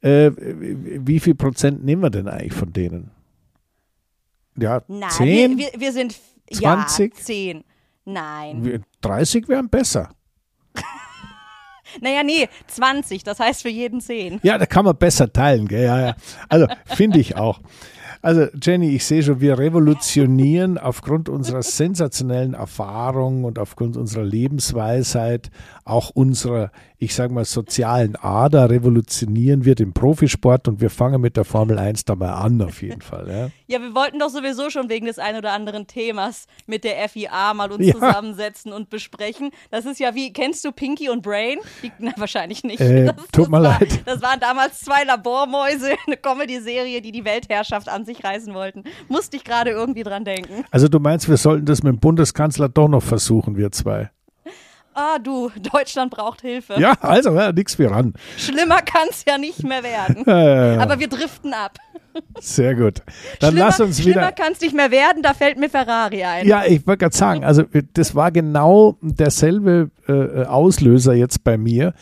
[0.00, 3.10] Äh, wie viel Prozent nehmen wir denn eigentlich von denen?
[4.58, 6.16] Ja, Nein, 10, wir, wir, wir sind
[6.52, 7.14] 20?
[7.14, 7.64] Ja, 10.
[8.06, 8.84] Nein.
[9.02, 10.08] 30 wären besser.
[12.00, 13.24] Naja, nee, 20.
[13.24, 14.40] Das heißt für jeden 10.
[14.42, 15.84] Ja, da kann man besser teilen, gell?
[15.84, 16.16] Ja, ja.
[16.48, 17.60] Also finde ich auch.
[18.22, 25.50] Also Jenny, ich sehe schon, wir revolutionieren aufgrund unserer sensationellen Erfahrung und aufgrund unserer Lebensweisheit,
[25.90, 31.36] auch unserer, ich sage mal, sozialen Ader, revolutionieren wir den Profisport und wir fangen mit
[31.36, 33.28] der Formel 1 dabei an, auf jeden Fall.
[33.28, 37.08] Ja, Ja, wir wollten doch sowieso schon wegen des ein oder anderen Themas mit der
[37.08, 37.94] FIA mal uns Ja.
[37.94, 39.50] zusammensetzen und besprechen.
[39.70, 41.58] Das ist ja wie, kennst du Pinky und Brain?
[41.82, 42.80] Die, na, wahrscheinlich nicht.
[42.80, 44.02] Äh, das, tut mir war, leid.
[44.06, 48.84] Das waren damals zwei Labormäuse, eine Comedy-Serie, die die Weltherrschaft an sich reißen wollten.
[49.08, 50.64] Musste ich gerade irgendwie dran denken.
[50.70, 54.10] Also du meinst, wir sollten das mit dem Bundeskanzler doch noch versuchen, wir zwei.
[54.94, 56.74] Ah, du, Deutschland braucht Hilfe.
[56.78, 58.14] Ja, also ja, nichts wie ran.
[58.36, 60.24] Schlimmer kann es ja nicht mehr werden.
[60.30, 61.76] Äh, Aber wir driften ab.
[62.40, 63.02] sehr gut.
[63.40, 64.32] Dann schlimmer, lass uns Schlimmer wieder.
[64.32, 66.46] kann es nicht mehr werden, da fällt mir Ferrari ein.
[66.46, 67.64] Ja, ich wollte gerade sagen, also
[67.94, 71.94] das war genau derselbe äh, Auslöser jetzt bei mir.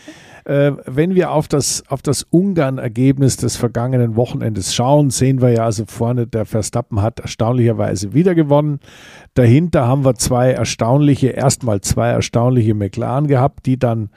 [0.48, 5.64] Äh, wenn wir auf das, auf das Ungarn-Ergebnis des vergangenen Wochenendes schauen, sehen wir ja
[5.64, 8.80] also vorne, der Verstappen hat erstaunlicherweise wieder gewonnen.
[9.34, 14.08] Dahinter haben wir zwei erstaunliche, erstmal zwei erstaunliche McLaren gehabt, die dann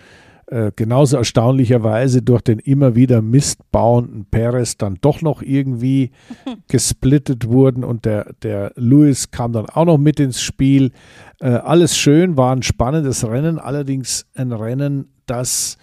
[0.46, 6.12] äh, genauso erstaunlicherweise durch den immer wieder mistbauenden Perez dann doch noch irgendwie
[6.70, 10.92] gesplittet wurden und der, der Lewis kam dann auch noch mit ins Spiel.
[11.42, 15.78] Äh, alles schön, war ein spannendes Rennen, allerdings ein Rennen, das,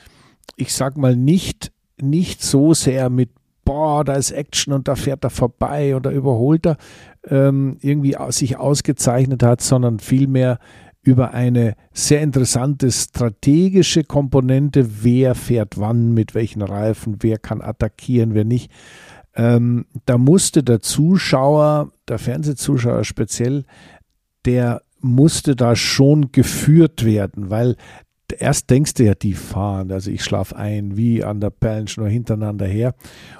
[0.58, 3.30] ich sag mal, nicht, nicht so sehr mit
[3.64, 6.78] boah, da ist Action und da fährt er vorbei oder überholt er,
[7.28, 10.58] ähm, irgendwie sich ausgezeichnet hat, sondern vielmehr
[11.02, 18.34] über eine sehr interessante strategische Komponente, wer fährt wann, mit welchen Reifen, wer kann attackieren,
[18.34, 18.70] wer nicht.
[19.34, 23.64] Ähm, da musste der Zuschauer, der Fernsehzuschauer speziell,
[24.46, 27.76] der musste da schon geführt werden, weil
[28.32, 32.66] erst denkst du ja, die fahren, also ich schlafe ein, wie an der Perlenschnur hintereinander
[32.66, 32.94] her.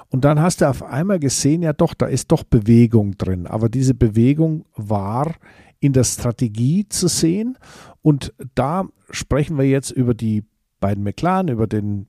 [0.09, 3.47] Und dann hast du auf einmal gesehen, ja doch, da ist doch Bewegung drin.
[3.47, 5.35] Aber diese Bewegung war
[5.79, 7.57] in der Strategie zu sehen.
[8.01, 10.43] Und da sprechen wir jetzt über die
[10.79, 12.07] beiden McLaren, über den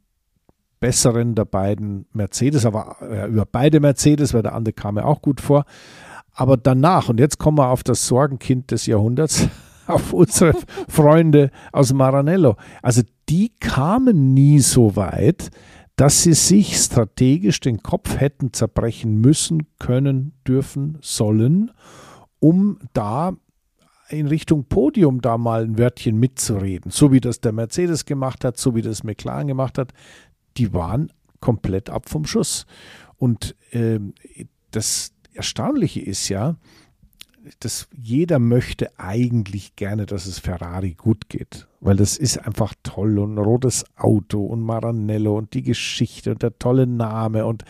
[0.81, 5.21] besseren der beiden Mercedes, aber äh, über beide Mercedes, weil der andere kam mir auch
[5.21, 5.65] gut vor.
[6.33, 9.49] Aber danach, und jetzt kommen wir auf das Sorgenkind des Jahrhunderts,
[9.87, 10.55] auf unsere
[10.89, 12.57] Freunde aus Maranello.
[12.83, 15.51] Also die kamen nie so weit,
[15.97, 21.71] dass sie sich strategisch den Kopf hätten zerbrechen müssen, können, dürfen, sollen,
[22.39, 23.35] um da
[24.09, 26.91] in Richtung Podium da mal ein Wörtchen mitzureden.
[26.91, 29.93] So wie das der Mercedes gemacht hat, so wie das McLaren gemacht hat.
[30.57, 32.67] Die waren komplett ab vom Schuss.
[33.17, 34.15] Und ähm,
[34.71, 36.57] das Erstaunliche ist ja,
[37.61, 43.19] dass jeder möchte eigentlich gerne, dass es Ferrari gut geht, weil das ist einfach toll
[43.19, 47.65] und ein rotes Auto und Maranello und die Geschichte und der tolle Name und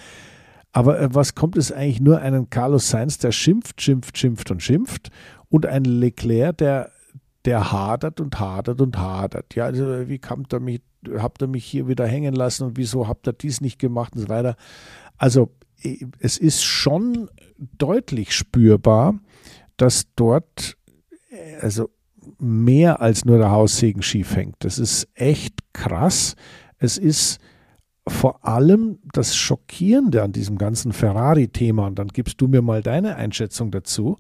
[0.73, 4.63] aber äh, was kommt es eigentlich nur einen Carlos Sainz, der schimpft, schimpft, schimpft und
[4.63, 5.11] schimpft
[5.49, 6.93] und ein Leclerc, der
[7.45, 9.55] der hadert und hadert und hadert.
[9.55, 10.83] Ja, also wie kommt er mich,
[11.19, 14.23] habt ihr mich hier wieder hängen lassen und wieso habt ihr dies nicht gemacht und
[14.23, 14.57] so weiter.
[15.17, 15.51] Also
[16.19, 19.19] es ist schon deutlich spürbar,
[19.81, 20.77] dass dort
[21.31, 21.91] äh, also
[22.39, 24.57] mehr als nur der Haussegen schief hängt.
[24.61, 26.37] Das ist echt krass.
[26.79, 27.39] Es ist
[28.07, 33.17] vor allem das Schockierende an diesem ganzen Ferrari-Thema, und dann gibst du mir mal deine
[33.17, 34.19] Einschätzung dazu,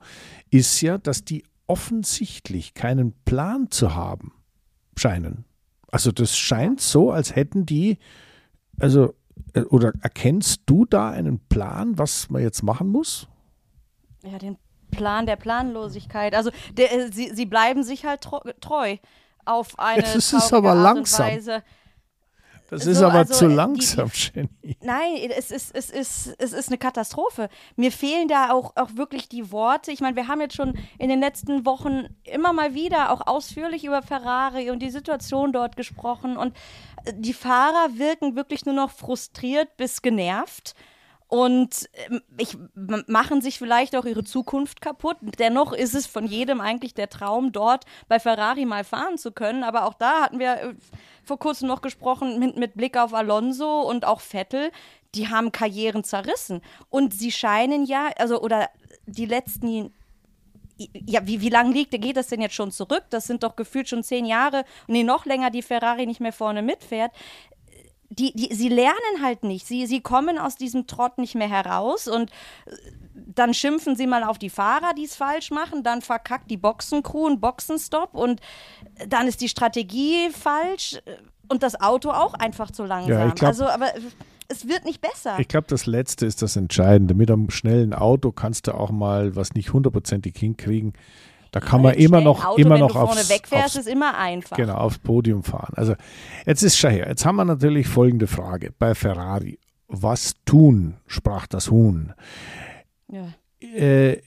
[0.50, 4.32] ist ja, dass die offensichtlich keinen Plan zu haben
[4.96, 5.44] scheinen.
[5.90, 7.98] Also das scheint so, als hätten die,
[8.78, 9.14] also,
[9.54, 13.28] äh, oder erkennst du da einen Plan, was man jetzt machen muss?
[14.22, 14.56] Ja, den
[14.90, 16.34] Plan der Planlosigkeit.
[16.34, 18.20] Also der, äh, sie, sie bleiben sich halt
[18.60, 18.96] treu
[19.44, 21.26] auf eine Das ist aber langsam.
[21.26, 21.62] Weise.
[22.68, 24.76] Das ist So, aber also, zu äh, die- langsam, Jenny.
[24.80, 27.48] Nein, es ist, es, ist, es ist eine Katastrophe.
[27.74, 29.90] Mir fehlen da auch, auch wirklich die Worte.
[29.90, 33.84] Ich meine, wir haben jetzt schon in den letzten Wochen immer mal wieder auch ausführlich
[33.84, 36.36] über Ferrari und die Situation dort gesprochen.
[36.36, 36.56] Und
[37.06, 40.74] äh, die Fahrer wirken wirklich nur noch frustriert bis genervt.
[41.30, 45.16] Und ähm, ich, machen sich vielleicht auch ihre Zukunft kaputt.
[45.38, 49.62] Dennoch ist es von jedem eigentlich der Traum, dort bei Ferrari mal fahren zu können.
[49.62, 50.74] Aber auch da hatten wir äh,
[51.22, 54.72] vor kurzem noch gesprochen mit, mit Blick auf Alonso und auch Vettel.
[55.14, 56.62] Die haben Karrieren zerrissen.
[56.88, 58.68] Und sie scheinen ja, also, oder
[59.06, 59.92] die letzten
[60.94, 63.04] ja, wie, wie lange liegt, geht das denn jetzt schon zurück?
[63.10, 66.62] Das sind doch gefühlt schon zehn Jahre, nee, noch länger, die Ferrari nicht mehr vorne
[66.62, 67.12] mitfährt.
[68.10, 69.66] Die, die, sie lernen halt nicht.
[69.66, 72.30] Sie, sie kommen aus diesem Trott nicht mehr heraus und
[72.66, 72.72] äh,
[73.14, 77.26] dann schimpfen sie mal auf die Fahrer, die es falsch machen, dann verkackt die Boxencrew
[77.26, 78.40] einen Boxenstopp und
[79.08, 80.98] dann ist die Strategie falsch
[81.48, 83.12] und das Auto auch einfach zu langsam.
[83.12, 83.86] Ja, glaub, also, aber
[84.48, 85.38] es wird nicht besser.
[85.38, 87.14] Ich glaube, das Letzte ist das Entscheidende.
[87.14, 90.92] Mit einem schnellen Auto kannst du auch mal was nicht hundertprozentig hinkriegen.
[91.50, 94.56] Da kann man immer noch, Auto, immer noch aufs, wegfährst, aufs, ist immer einfach.
[94.56, 95.74] Genau, aufs Podium fahren.
[95.76, 95.94] Also
[96.46, 97.08] jetzt ist schon her.
[97.08, 99.58] Jetzt haben wir natürlich folgende Frage bei Ferrari.
[99.88, 102.12] Was tun, sprach das Huhn.
[103.08, 103.34] Ja.
[103.60, 104.22] Äh,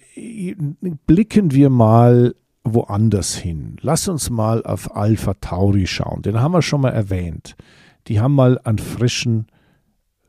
[1.07, 3.77] blicken wir mal woanders hin.
[3.81, 6.21] Lass uns mal auf Alpha Tauri schauen.
[6.21, 7.55] Den haben wir schon mal erwähnt.
[8.07, 9.47] Die haben mal einen frischen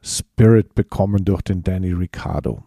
[0.03, 2.63] Spirit bekommen durch den Danny Ricciardo.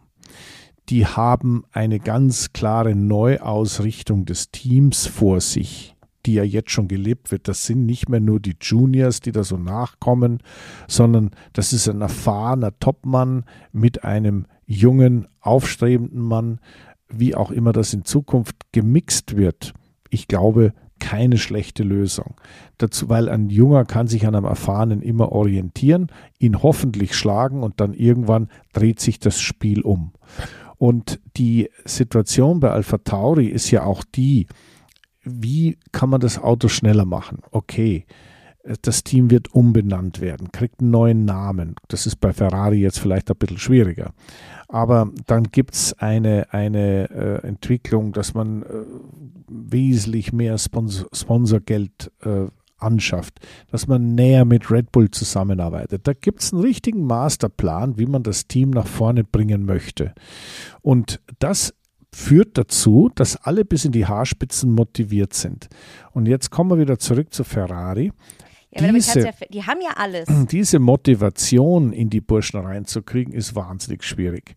[0.88, 7.30] Die haben eine ganz klare Neuausrichtung des Teams vor sich, die ja jetzt schon gelebt
[7.30, 7.46] wird.
[7.46, 10.38] Das sind nicht mehr nur die Juniors, die da so nachkommen,
[10.86, 16.58] sondern das ist ein erfahrener Topmann mit einem jungen, aufstrebenden Mann,
[17.08, 19.74] wie auch immer das in Zukunft gemixt wird.
[20.08, 22.34] Ich glaube, keine schlechte Lösung.
[22.78, 26.08] Dazu, weil ein Junger kann sich an einem Erfahrenen immer orientieren,
[26.38, 30.12] ihn hoffentlich schlagen und dann irgendwann dreht sich das Spiel um.
[30.78, 34.46] Und die Situation bei Alpha Tauri ist ja auch die,
[35.22, 37.42] wie kann man das Auto schneller machen?
[37.50, 38.06] Okay,
[38.82, 41.74] das Team wird umbenannt werden, kriegt einen neuen Namen.
[41.88, 44.12] Das ist bei Ferrari jetzt vielleicht ein bisschen schwieriger.
[44.68, 48.66] Aber dann gibt es eine, eine äh, Entwicklung, dass man äh,
[49.48, 52.46] wesentlich mehr Sponsor, Sponsorgeld äh,
[52.78, 56.06] anschafft, dass man näher mit Red Bull zusammenarbeitet.
[56.06, 60.14] Da gibt es einen richtigen Masterplan, wie man das Team nach vorne bringen möchte.
[60.80, 61.74] Und das
[62.14, 65.68] führt dazu, dass alle bis in die Haarspitzen motiviert sind.
[66.12, 68.12] Und jetzt kommen wir wieder zurück zu Ferrari.
[68.70, 70.28] Ja, diese, ja, die haben ja alles.
[70.50, 74.56] Diese Motivation in die Burschen reinzukriegen, ist wahnsinnig schwierig.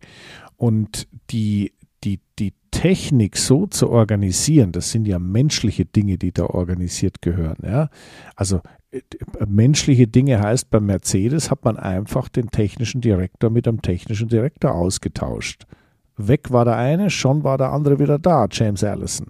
[0.56, 1.72] Und die,
[2.04, 2.52] die, die
[2.82, 7.58] Technik so zu organisieren, das sind ja menschliche Dinge, die da organisiert gehören.
[7.62, 7.90] Ja?
[8.34, 8.60] Also
[8.90, 9.02] äh,
[9.46, 14.74] menschliche Dinge heißt, bei Mercedes hat man einfach den technischen Direktor mit einem technischen Direktor
[14.74, 15.68] ausgetauscht.
[16.16, 19.28] Weg war der eine, schon war der andere wieder da, James Allison.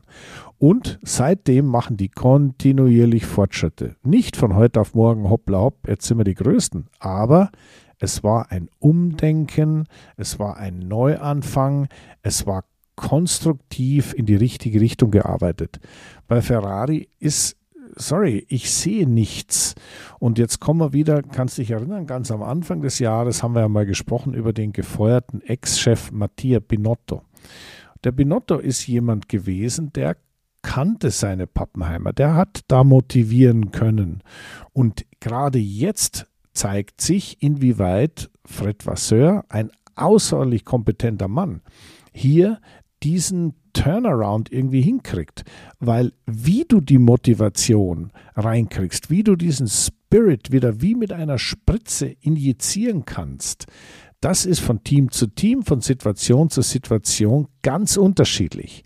[0.56, 3.96] Und seitdem machen die kontinuierlich Fortschritte.
[4.02, 6.86] Nicht von heute auf morgen, hoppla hopp, jetzt sind wir die Größten.
[7.00, 7.50] Aber
[7.98, 9.84] es war ein Umdenken,
[10.16, 11.88] es war ein Neuanfang,
[12.22, 12.64] es war
[12.96, 15.80] konstruktiv in die richtige Richtung gearbeitet.
[16.28, 17.56] Bei Ferrari ist,
[17.96, 19.74] sorry, ich sehe nichts.
[20.18, 23.60] Und jetzt kommen wir wieder, kannst dich erinnern, ganz am Anfang des Jahres haben wir
[23.60, 27.22] ja mal gesprochen über den gefeuerten Ex-Chef Mattia Binotto.
[28.04, 30.16] Der Binotto ist jemand gewesen, der
[30.62, 34.22] kannte seine Pappenheimer, der hat da motivieren können.
[34.72, 39.70] Und gerade jetzt zeigt sich, inwieweit Fred Vasseur, ein
[40.02, 41.62] außerordentlich kompetenter Mann,
[42.12, 42.60] hier
[43.02, 45.44] diesen Turnaround irgendwie hinkriegt.
[45.80, 52.06] Weil wie du die Motivation reinkriegst, wie du diesen Spirit wieder wie mit einer Spritze
[52.20, 53.66] injizieren kannst,
[54.20, 58.84] das ist von Team zu Team, von Situation zu Situation ganz unterschiedlich.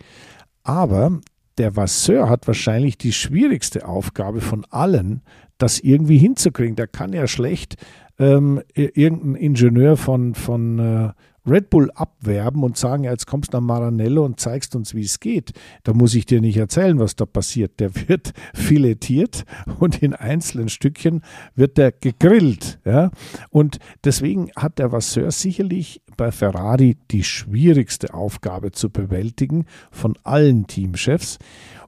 [0.62, 1.20] Aber
[1.58, 5.22] der Vasseur hat wahrscheinlich die schwierigste Aufgabe von allen,
[5.58, 6.76] das irgendwie hinzukriegen.
[6.76, 7.76] Der kann ja schlecht
[8.18, 11.12] ähm, irgendein Ingenieur von, von äh,
[11.48, 15.20] Red Bull abwerben und sagen, jetzt kommst du nach Maranello und zeigst uns, wie es
[15.20, 15.52] geht.
[15.84, 17.78] Da muss ich dir nicht erzählen, was da passiert.
[17.78, 19.44] Der wird filetiert
[19.78, 21.22] und in einzelnen Stückchen
[21.54, 22.80] wird der gegrillt.
[22.84, 23.10] Ja?
[23.50, 30.66] Und deswegen hat der Vasseur sicherlich bei Ferrari die schwierigste Aufgabe zu bewältigen von allen
[30.66, 31.38] Teamchefs.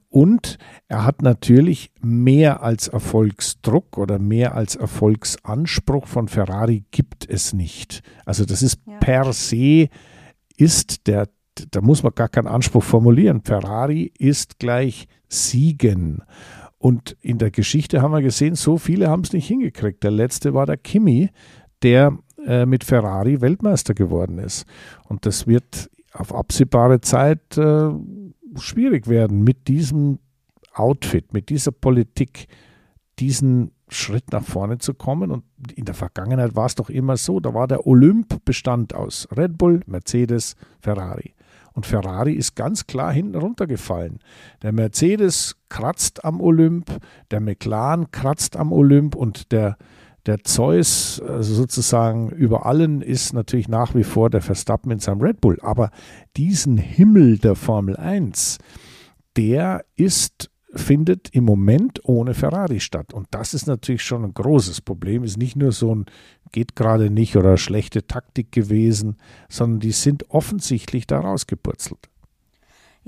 [0.09, 0.57] Und
[0.87, 8.01] er hat natürlich mehr als Erfolgsdruck oder mehr als Erfolgsanspruch von Ferrari gibt es nicht.
[8.25, 8.97] Also das ist ja.
[8.97, 9.87] per se
[10.57, 11.29] ist der,
[11.71, 13.41] da muss man gar keinen Anspruch formulieren.
[13.43, 16.23] Ferrari ist gleich Siegen.
[16.79, 20.03] Und in der Geschichte haben wir gesehen, so viele haben es nicht hingekriegt.
[20.03, 21.29] Der letzte war der Kimi,
[21.83, 24.65] der äh, mit Ferrari Weltmeister geworden ist.
[25.07, 27.89] Und das wird auf absehbare Zeit äh,
[28.57, 30.19] schwierig werden, mit diesem
[30.73, 32.47] Outfit, mit dieser Politik,
[33.19, 35.31] diesen Schritt nach vorne zu kommen.
[35.31, 35.43] Und
[35.73, 39.57] in der Vergangenheit war es doch immer so, da war der Olymp bestand aus Red
[39.57, 41.33] Bull, Mercedes, Ferrari.
[41.73, 44.19] Und Ferrari ist ganz klar hinten runtergefallen.
[44.61, 46.89] Der Mercedes kratzt am Olymp,
[47.31, 49.77] der McLaren kratzt am Olymp und der
[50.25, 55.21] der Zeus also sozusagen über allen ist natürlich nach wie vor der Verstappen in seinem
[55.21, 55.57] Red Bull.
[55.61, 55.91] Aber
[56.37, 58.57] diesen Himmel der Formel 1,
[59.37, 63.11] der ist findet im Moment ohne Ferrari statt.
[63.11, 65.23] Und das ist natürlich schon ein großes Problem.
[65.23, 66.05] Ist nicht nur so ein
[66.51, 69.17] geht gerade nicht oder schlechte Taktik gewesen,
[69.49, 72.09] sondern die sind offensichtlich da rausgepurzelt.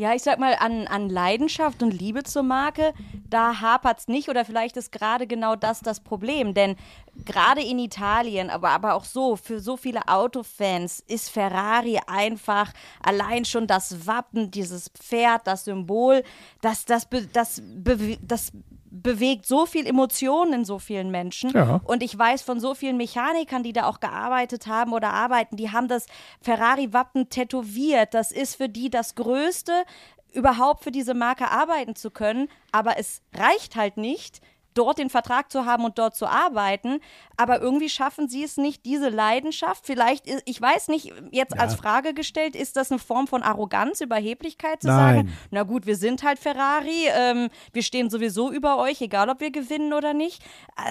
[0.02, 2.95] Ja, ich sag mal, an, an Leidenschaft und Liebe zur Marke,
[3.30, 6.56] da hapert es nicht oder vielleicht ist gerade genau das das Problem.
[6.56, 6.76] Denn
[7.24, 12.74] gerade in Italien, aber, aber auch so, für so viele Autofans ist Ferrari einfach
[13.04, 16.24] allein schon das Wappen, dieses Pferd, das Symbol,
[16.62, 18.52] das, das, das, das, das
[18.91, 21.51] bewegt so viel Emotionen in so vielen Menschen.
[21.51, 21.79] Ja.
[21.85, 25.71] Und ich weiß von so vielen Mechanikern, die da auch gearbeitet haben oder arbeiten, die
[25.71, 26.05] haben das
[26.41, 28.13] Ferrari-Wappen tätowiert.
[28.13, 29.85] Das ist für die das Größte,
[30.33, 32.49] überhaupt für diese Marke arbeiten zu können.
[32.71, 34.41] Aber es reicht halt nicht,
[34.74, 36.99] dort den Vertrag zu haben und dort zu arbeiten.
[37.38, 39.86] Aber irgendwie schaffen sie es nicht, diese Leidenschaft.
[39.86, 41.61] Vielleicht, ich weiß nicht, jetzt ja.
[41.61, 45.15] als Frage gestellt, ist das eine Form von Arroganz, Überheblichkeit zu Nein.
[45.15, 49.39] sagen, na gut, wir sind halt Ferrari, ähm, wir stehen sowieso über euch, egal ob
[49.39, 50.43] wir gewinnen oder nicht.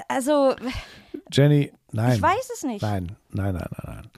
[0.09, 0.55] Also.
[1.33, 2.15] Jenny, nein.
[2.15, 2.83] Ich weiß es nicht.
[2.83, 4.11] Nein, nein, nein, nein, nein.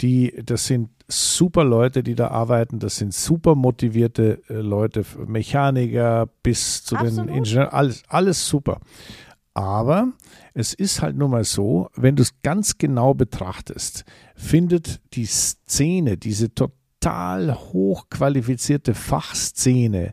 [0.00, 2.78] Die, das sind super Leute, die da arbeiten.
[2.78, 7.28] Das sind super motivierte äh, Leute, Mechaniker bis zu Absolut.
[7.28, 8.80] den Ingenieuren, alles, alles super.
[9.54, 10.12] Aber
[10.52, 16.18] es ist halt nun mal so, wenn du es ganz genau betrachtest, findet die Szene,
[16.18, 20.12] diese total hochqualifizierte Fachszene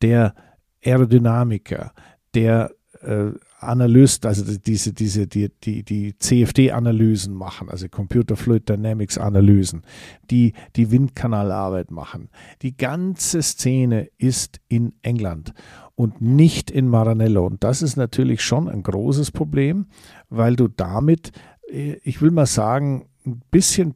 [0.00, 0.34] der
[0.84, 1.92] Aerodynamiker,
[2.34, 2.70] der
[3.00, 3.32] äh,
[3.64, 9.82] Analyst, also diese, diese, die, die, die CFD-Analysen machen, also Computer Fluid Dynamics Analysen,
[10.30, 12.28] die die Windkanalarbeit machen.
[12.62, 15.52] Die ganze Szene ist in England
[15.94, 17.46] und nicht in Maranello.
[17.46, 19.86] Und das ist natürlich schon ein großes Problem,
[20.28, 21.32] weil du damit,
[21.70, 23.94] äh, ich will mal sagen, ein bisschen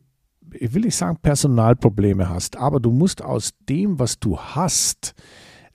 [0.54, 5.14] ich will nicht sagen Personalprobleme hast, aber du musst aus dem, was du hast,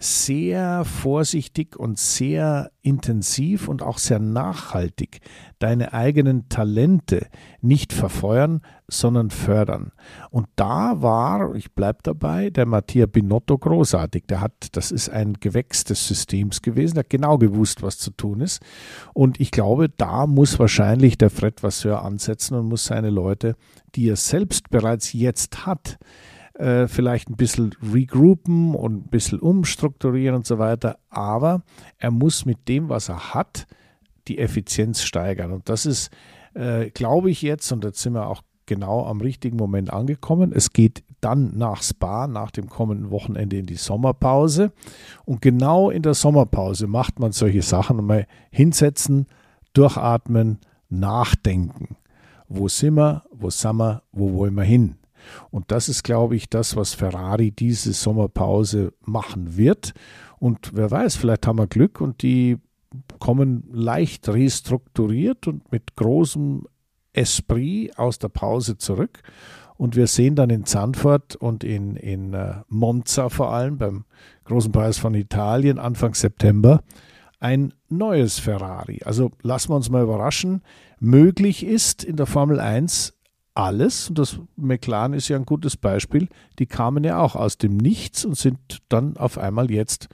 [0.03, 5.21] sehr vorsichtig und sehr intensiv und auch sehr nachhaltig
[5.59, 7.27] deine eigenen Talente
[7.61, 9.93] nicht verfeuern, sondern fördern.
[10.29, 14.25] Und da war, ich bleibe dabei, der Mattia Binotto großartig.
[14.27, 18.11] Der hat, das ist ein Gewächs des Systems gewesen, der hat genau gewusst, was zu
[18.11, 18.61] tun ist.
[19.13, 23.55] Und ich glaube, da muss wahrscheinlich der Fred Vasseur ansetzen und muss seine Leute,
[23.95, 25.97] die er selbst bereits jetzt hat,
[26.55, 30.97] äh, vielleicht ein bisschen regroupen und ein bisschen umstrukturieren und so weiter.
[31.09, 31.63] Aber
[31.97, 33.67] er muss mit dem, was er hat,
[34.27, 35.51] die Effizienz steigern.
[35.51, 36.11] Und das ist,
[36.53, 40.51] äh, glaube ich jetzt, und jetzt sind wir auch genau am richtigen Moment angekommen.
[40.53, 44.71] Es geht dann nach Spa, nach dem kommenden Wochenende in die Sommerpause.
[45.25, 48.05] Und genau in der Sommerpause macht man solche Sachen.
[48.05, 49.27] Mal hinsetzen,
[49.73, 51.95] durchatmen, nachdenken.
[52.47, 53.23] Wo sind wir?
[53.31, 54.03] Wo sind wir?
[54.11, 54.97] Wo wollen wir hin?
[55.51, 59.93] Und das ist, glaube ich, das, was Ferrari diese Sommerpause machen wird.
[60.39, 62.57] Und wer weiß, vielleicht haben wir Glück und die
[63.19, 66.65] kommen leicht restrukturiert und mit großem
[67.13, 69.21] Esprit aus der Pause zurück.
[69.75, 74.05] Und wir sehen dann in Zandvoort und in, in uh, Monza vor allem beim
[74.45, 76.83] Großen Preis von Italien Anfang September
[77.39, 79.01] ein neues Ferrari.
[79.03, 80.61] Also lassen wir uns mal überraschen.
[80.99, 83.12] Möglich ist in der Formel 1
[83.55, 86.27] alles, und das McLaren ist ja ein gutes Beispiel,
[86.59, 88.57] die kamen ja auch aus dem Nichts und sind
[88.89, 90.09] dann auf einmal jetzt,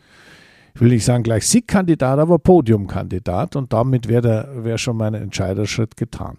[0.76, 5.98] ich will nicht sagen gleich Siegkandidat, aber Podiumkandidat und damit wäre wär schon mein Entscheiderschritt
[5.98, 6.38] getan.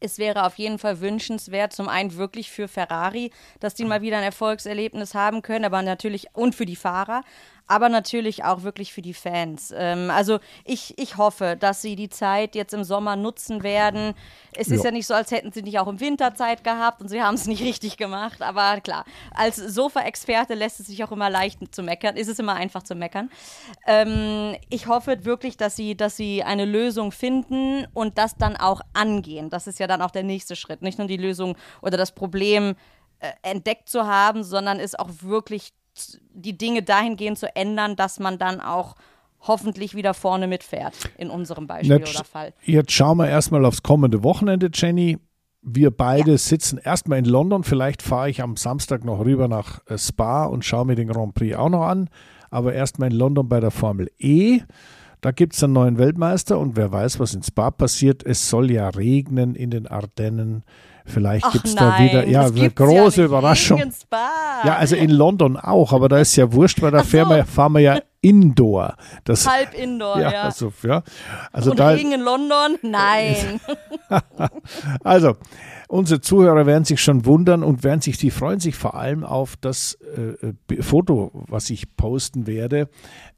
[0.00, 4.18] Es wäre auf jeden Fall wünschenswert, zum einen wirklich für Ferrari, dass die mal wieder
[4.18, 7.22] ein Erfolgserlebnis haben können, aber natürlich und für die Fahrer,
[7.68, 9.72] aber natürlich auch wirklich für die Fans.
[9.76, 14.14] Ähm, also ich, ich hoffe, dass sie die Zeit jetzt im Sommer nutzen werden.
[14.56, 17.08] Es ist ja nicht so, als hätten sie nicht auch im Winter Zeit gehabt und
[17.08, 18.42] sie haben es nicht richtig gemacht.
[18.42, 19.04] Aber klar,
[19.34, 22.16] als Sofa-Experte lässt es sich auch immer leicht zu meckern.
[22.16, 23.30] Ist es immer einfach zu meckern.
[23.86, 28.80] Ähm, ich hoffe wirklich, dass sie, dass sie eine Lösung finden und das dann auch
[28.94, 29.50] angehen.
[29.50, 30.80] Das ist ja dann auch der nächste Schritt.
[30.80, 32.76] Nicht nur die Lösung oder das Problem
[33.20, 35.72] äh, entdeckt zu haben, sondern es auch wirklich
[36.32, 38.94] die Dinge dahingehend zu ändern, dass man dann auch
[39.40, 42.54] hoffentlich wieder vorne mitfährt, in unserem Beispiel jetzt, oder Fall.
[42.62, 45.18] Jetzt schauen wir erstmal aufs kommende Wochenende, Jenny.
[45.62, 46.38] Wir beide ja.
[46.38, 47.64] sitzen erstmal in London.
[47.64, 51.34] Vielleicht fahre ich am Samstag noch rüber nach äh, Spa und schaue mir den Grand
[51.34, 52.08] Prix auch noch an.
[52.50, 54.60] Aber erstmal in London bei der Formel E.
[55.20, 58.24] Da gibt es einen neuen Weltmeister und wer weiß, was in Spa passiert.
[58.24, 60.62] Es soll ja regnen in den Ardennen.
[61.08, 63.82] Vielleicht gibt es da wieder ja, eine große ja Überraschung.
[64.64, 67.16] Ja, also in London auch, aber da ist ja wurscht, weil da so.
[67.16, 68.96] fahren, wir, fahren wir ja Indoor.
[69.24, 70.42] Das, Halb Indoor, ja, ja.
[70.42, 71.02] Also, ja.
[71.52, 72.78] Also Und da, Regen in London?
[72.82, 73.60] Nein.
[75.04, 75.36] also,
[75.88, 79.56] unsere Zuhörer werden sich schon wundern und werden sich, die freuen sich vor allem auf
[79.56, 82.88] das äh, äh, Foto, was ich posten werde,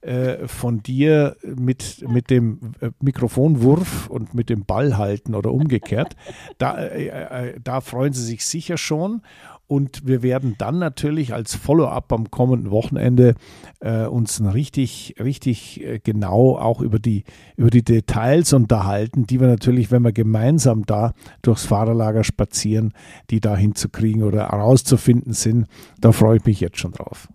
[0.01, 6.17] äh, von dir mit, mit dem äh, Mikrofonwurf und mit dem Ball halten oder umgekehrt.
[6.59, 9.23] Da, äh, äh, da freuen sie sich sicher schon.
[9.71, 13.37] Und wir werden dann natürlich als Follow-up am kommenden Wochenende
[13.79, 17.23] äh, uns richtig, richtig äh, genau auch über die,
[17.57, 21.13] über die Details unterhalten, die wir natürlich, wenn wir gemeinsam da
[21.43, 22.95] durchs Fahrerlager spazieren,
[23.31, 25.69] die da hinzukriegen oder herauszufinden sind.
[26.01, 27.29] Da freue ich mich jetzt schon drauf.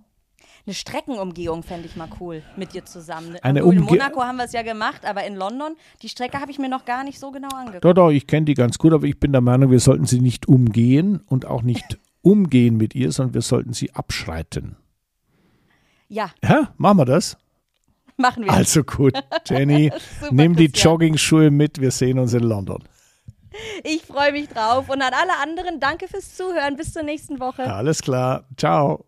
[0.66, 3.38] Eine Streckenumgehung fände ich mal cool mit dir zusammen.
[3.44, 6.52] Eine in Umge- Monaco haben wir es ja gemacht, aber in London, die Strecke habe
[6.52, 7.86] ich mir noch gar nicht so genau angeguckt.
[7.86, 10.20] Doch, doch, ich kenne die ganz gut, aber ich bin der Meinung, wir sollten sie
[10.20, 14.76] nicht umgehen und auch nicht umgehen mit ihr, sondern wir sollten sie abschreiten.
[16.10, 17.38] Ja, Ja, machen wir das?
[18.18, 18.52] machen wir.
[18.52, 19.14] Also gut,
[19.46, 19.92] Jenny,
[20.32, 20.66] nimm die.
[20.68, 22.84] Jogging-Schuhe mit, wir sehen uns in London.
[23.84, 24.90] Ich freue mich drauf.
[24.90, 26.76] Und an alle anderen, danke fürs Zuhören.
[26.76, 27.74] Bis zur nächsten Woche.
[27.74, 29.06] Alles klar, ciao.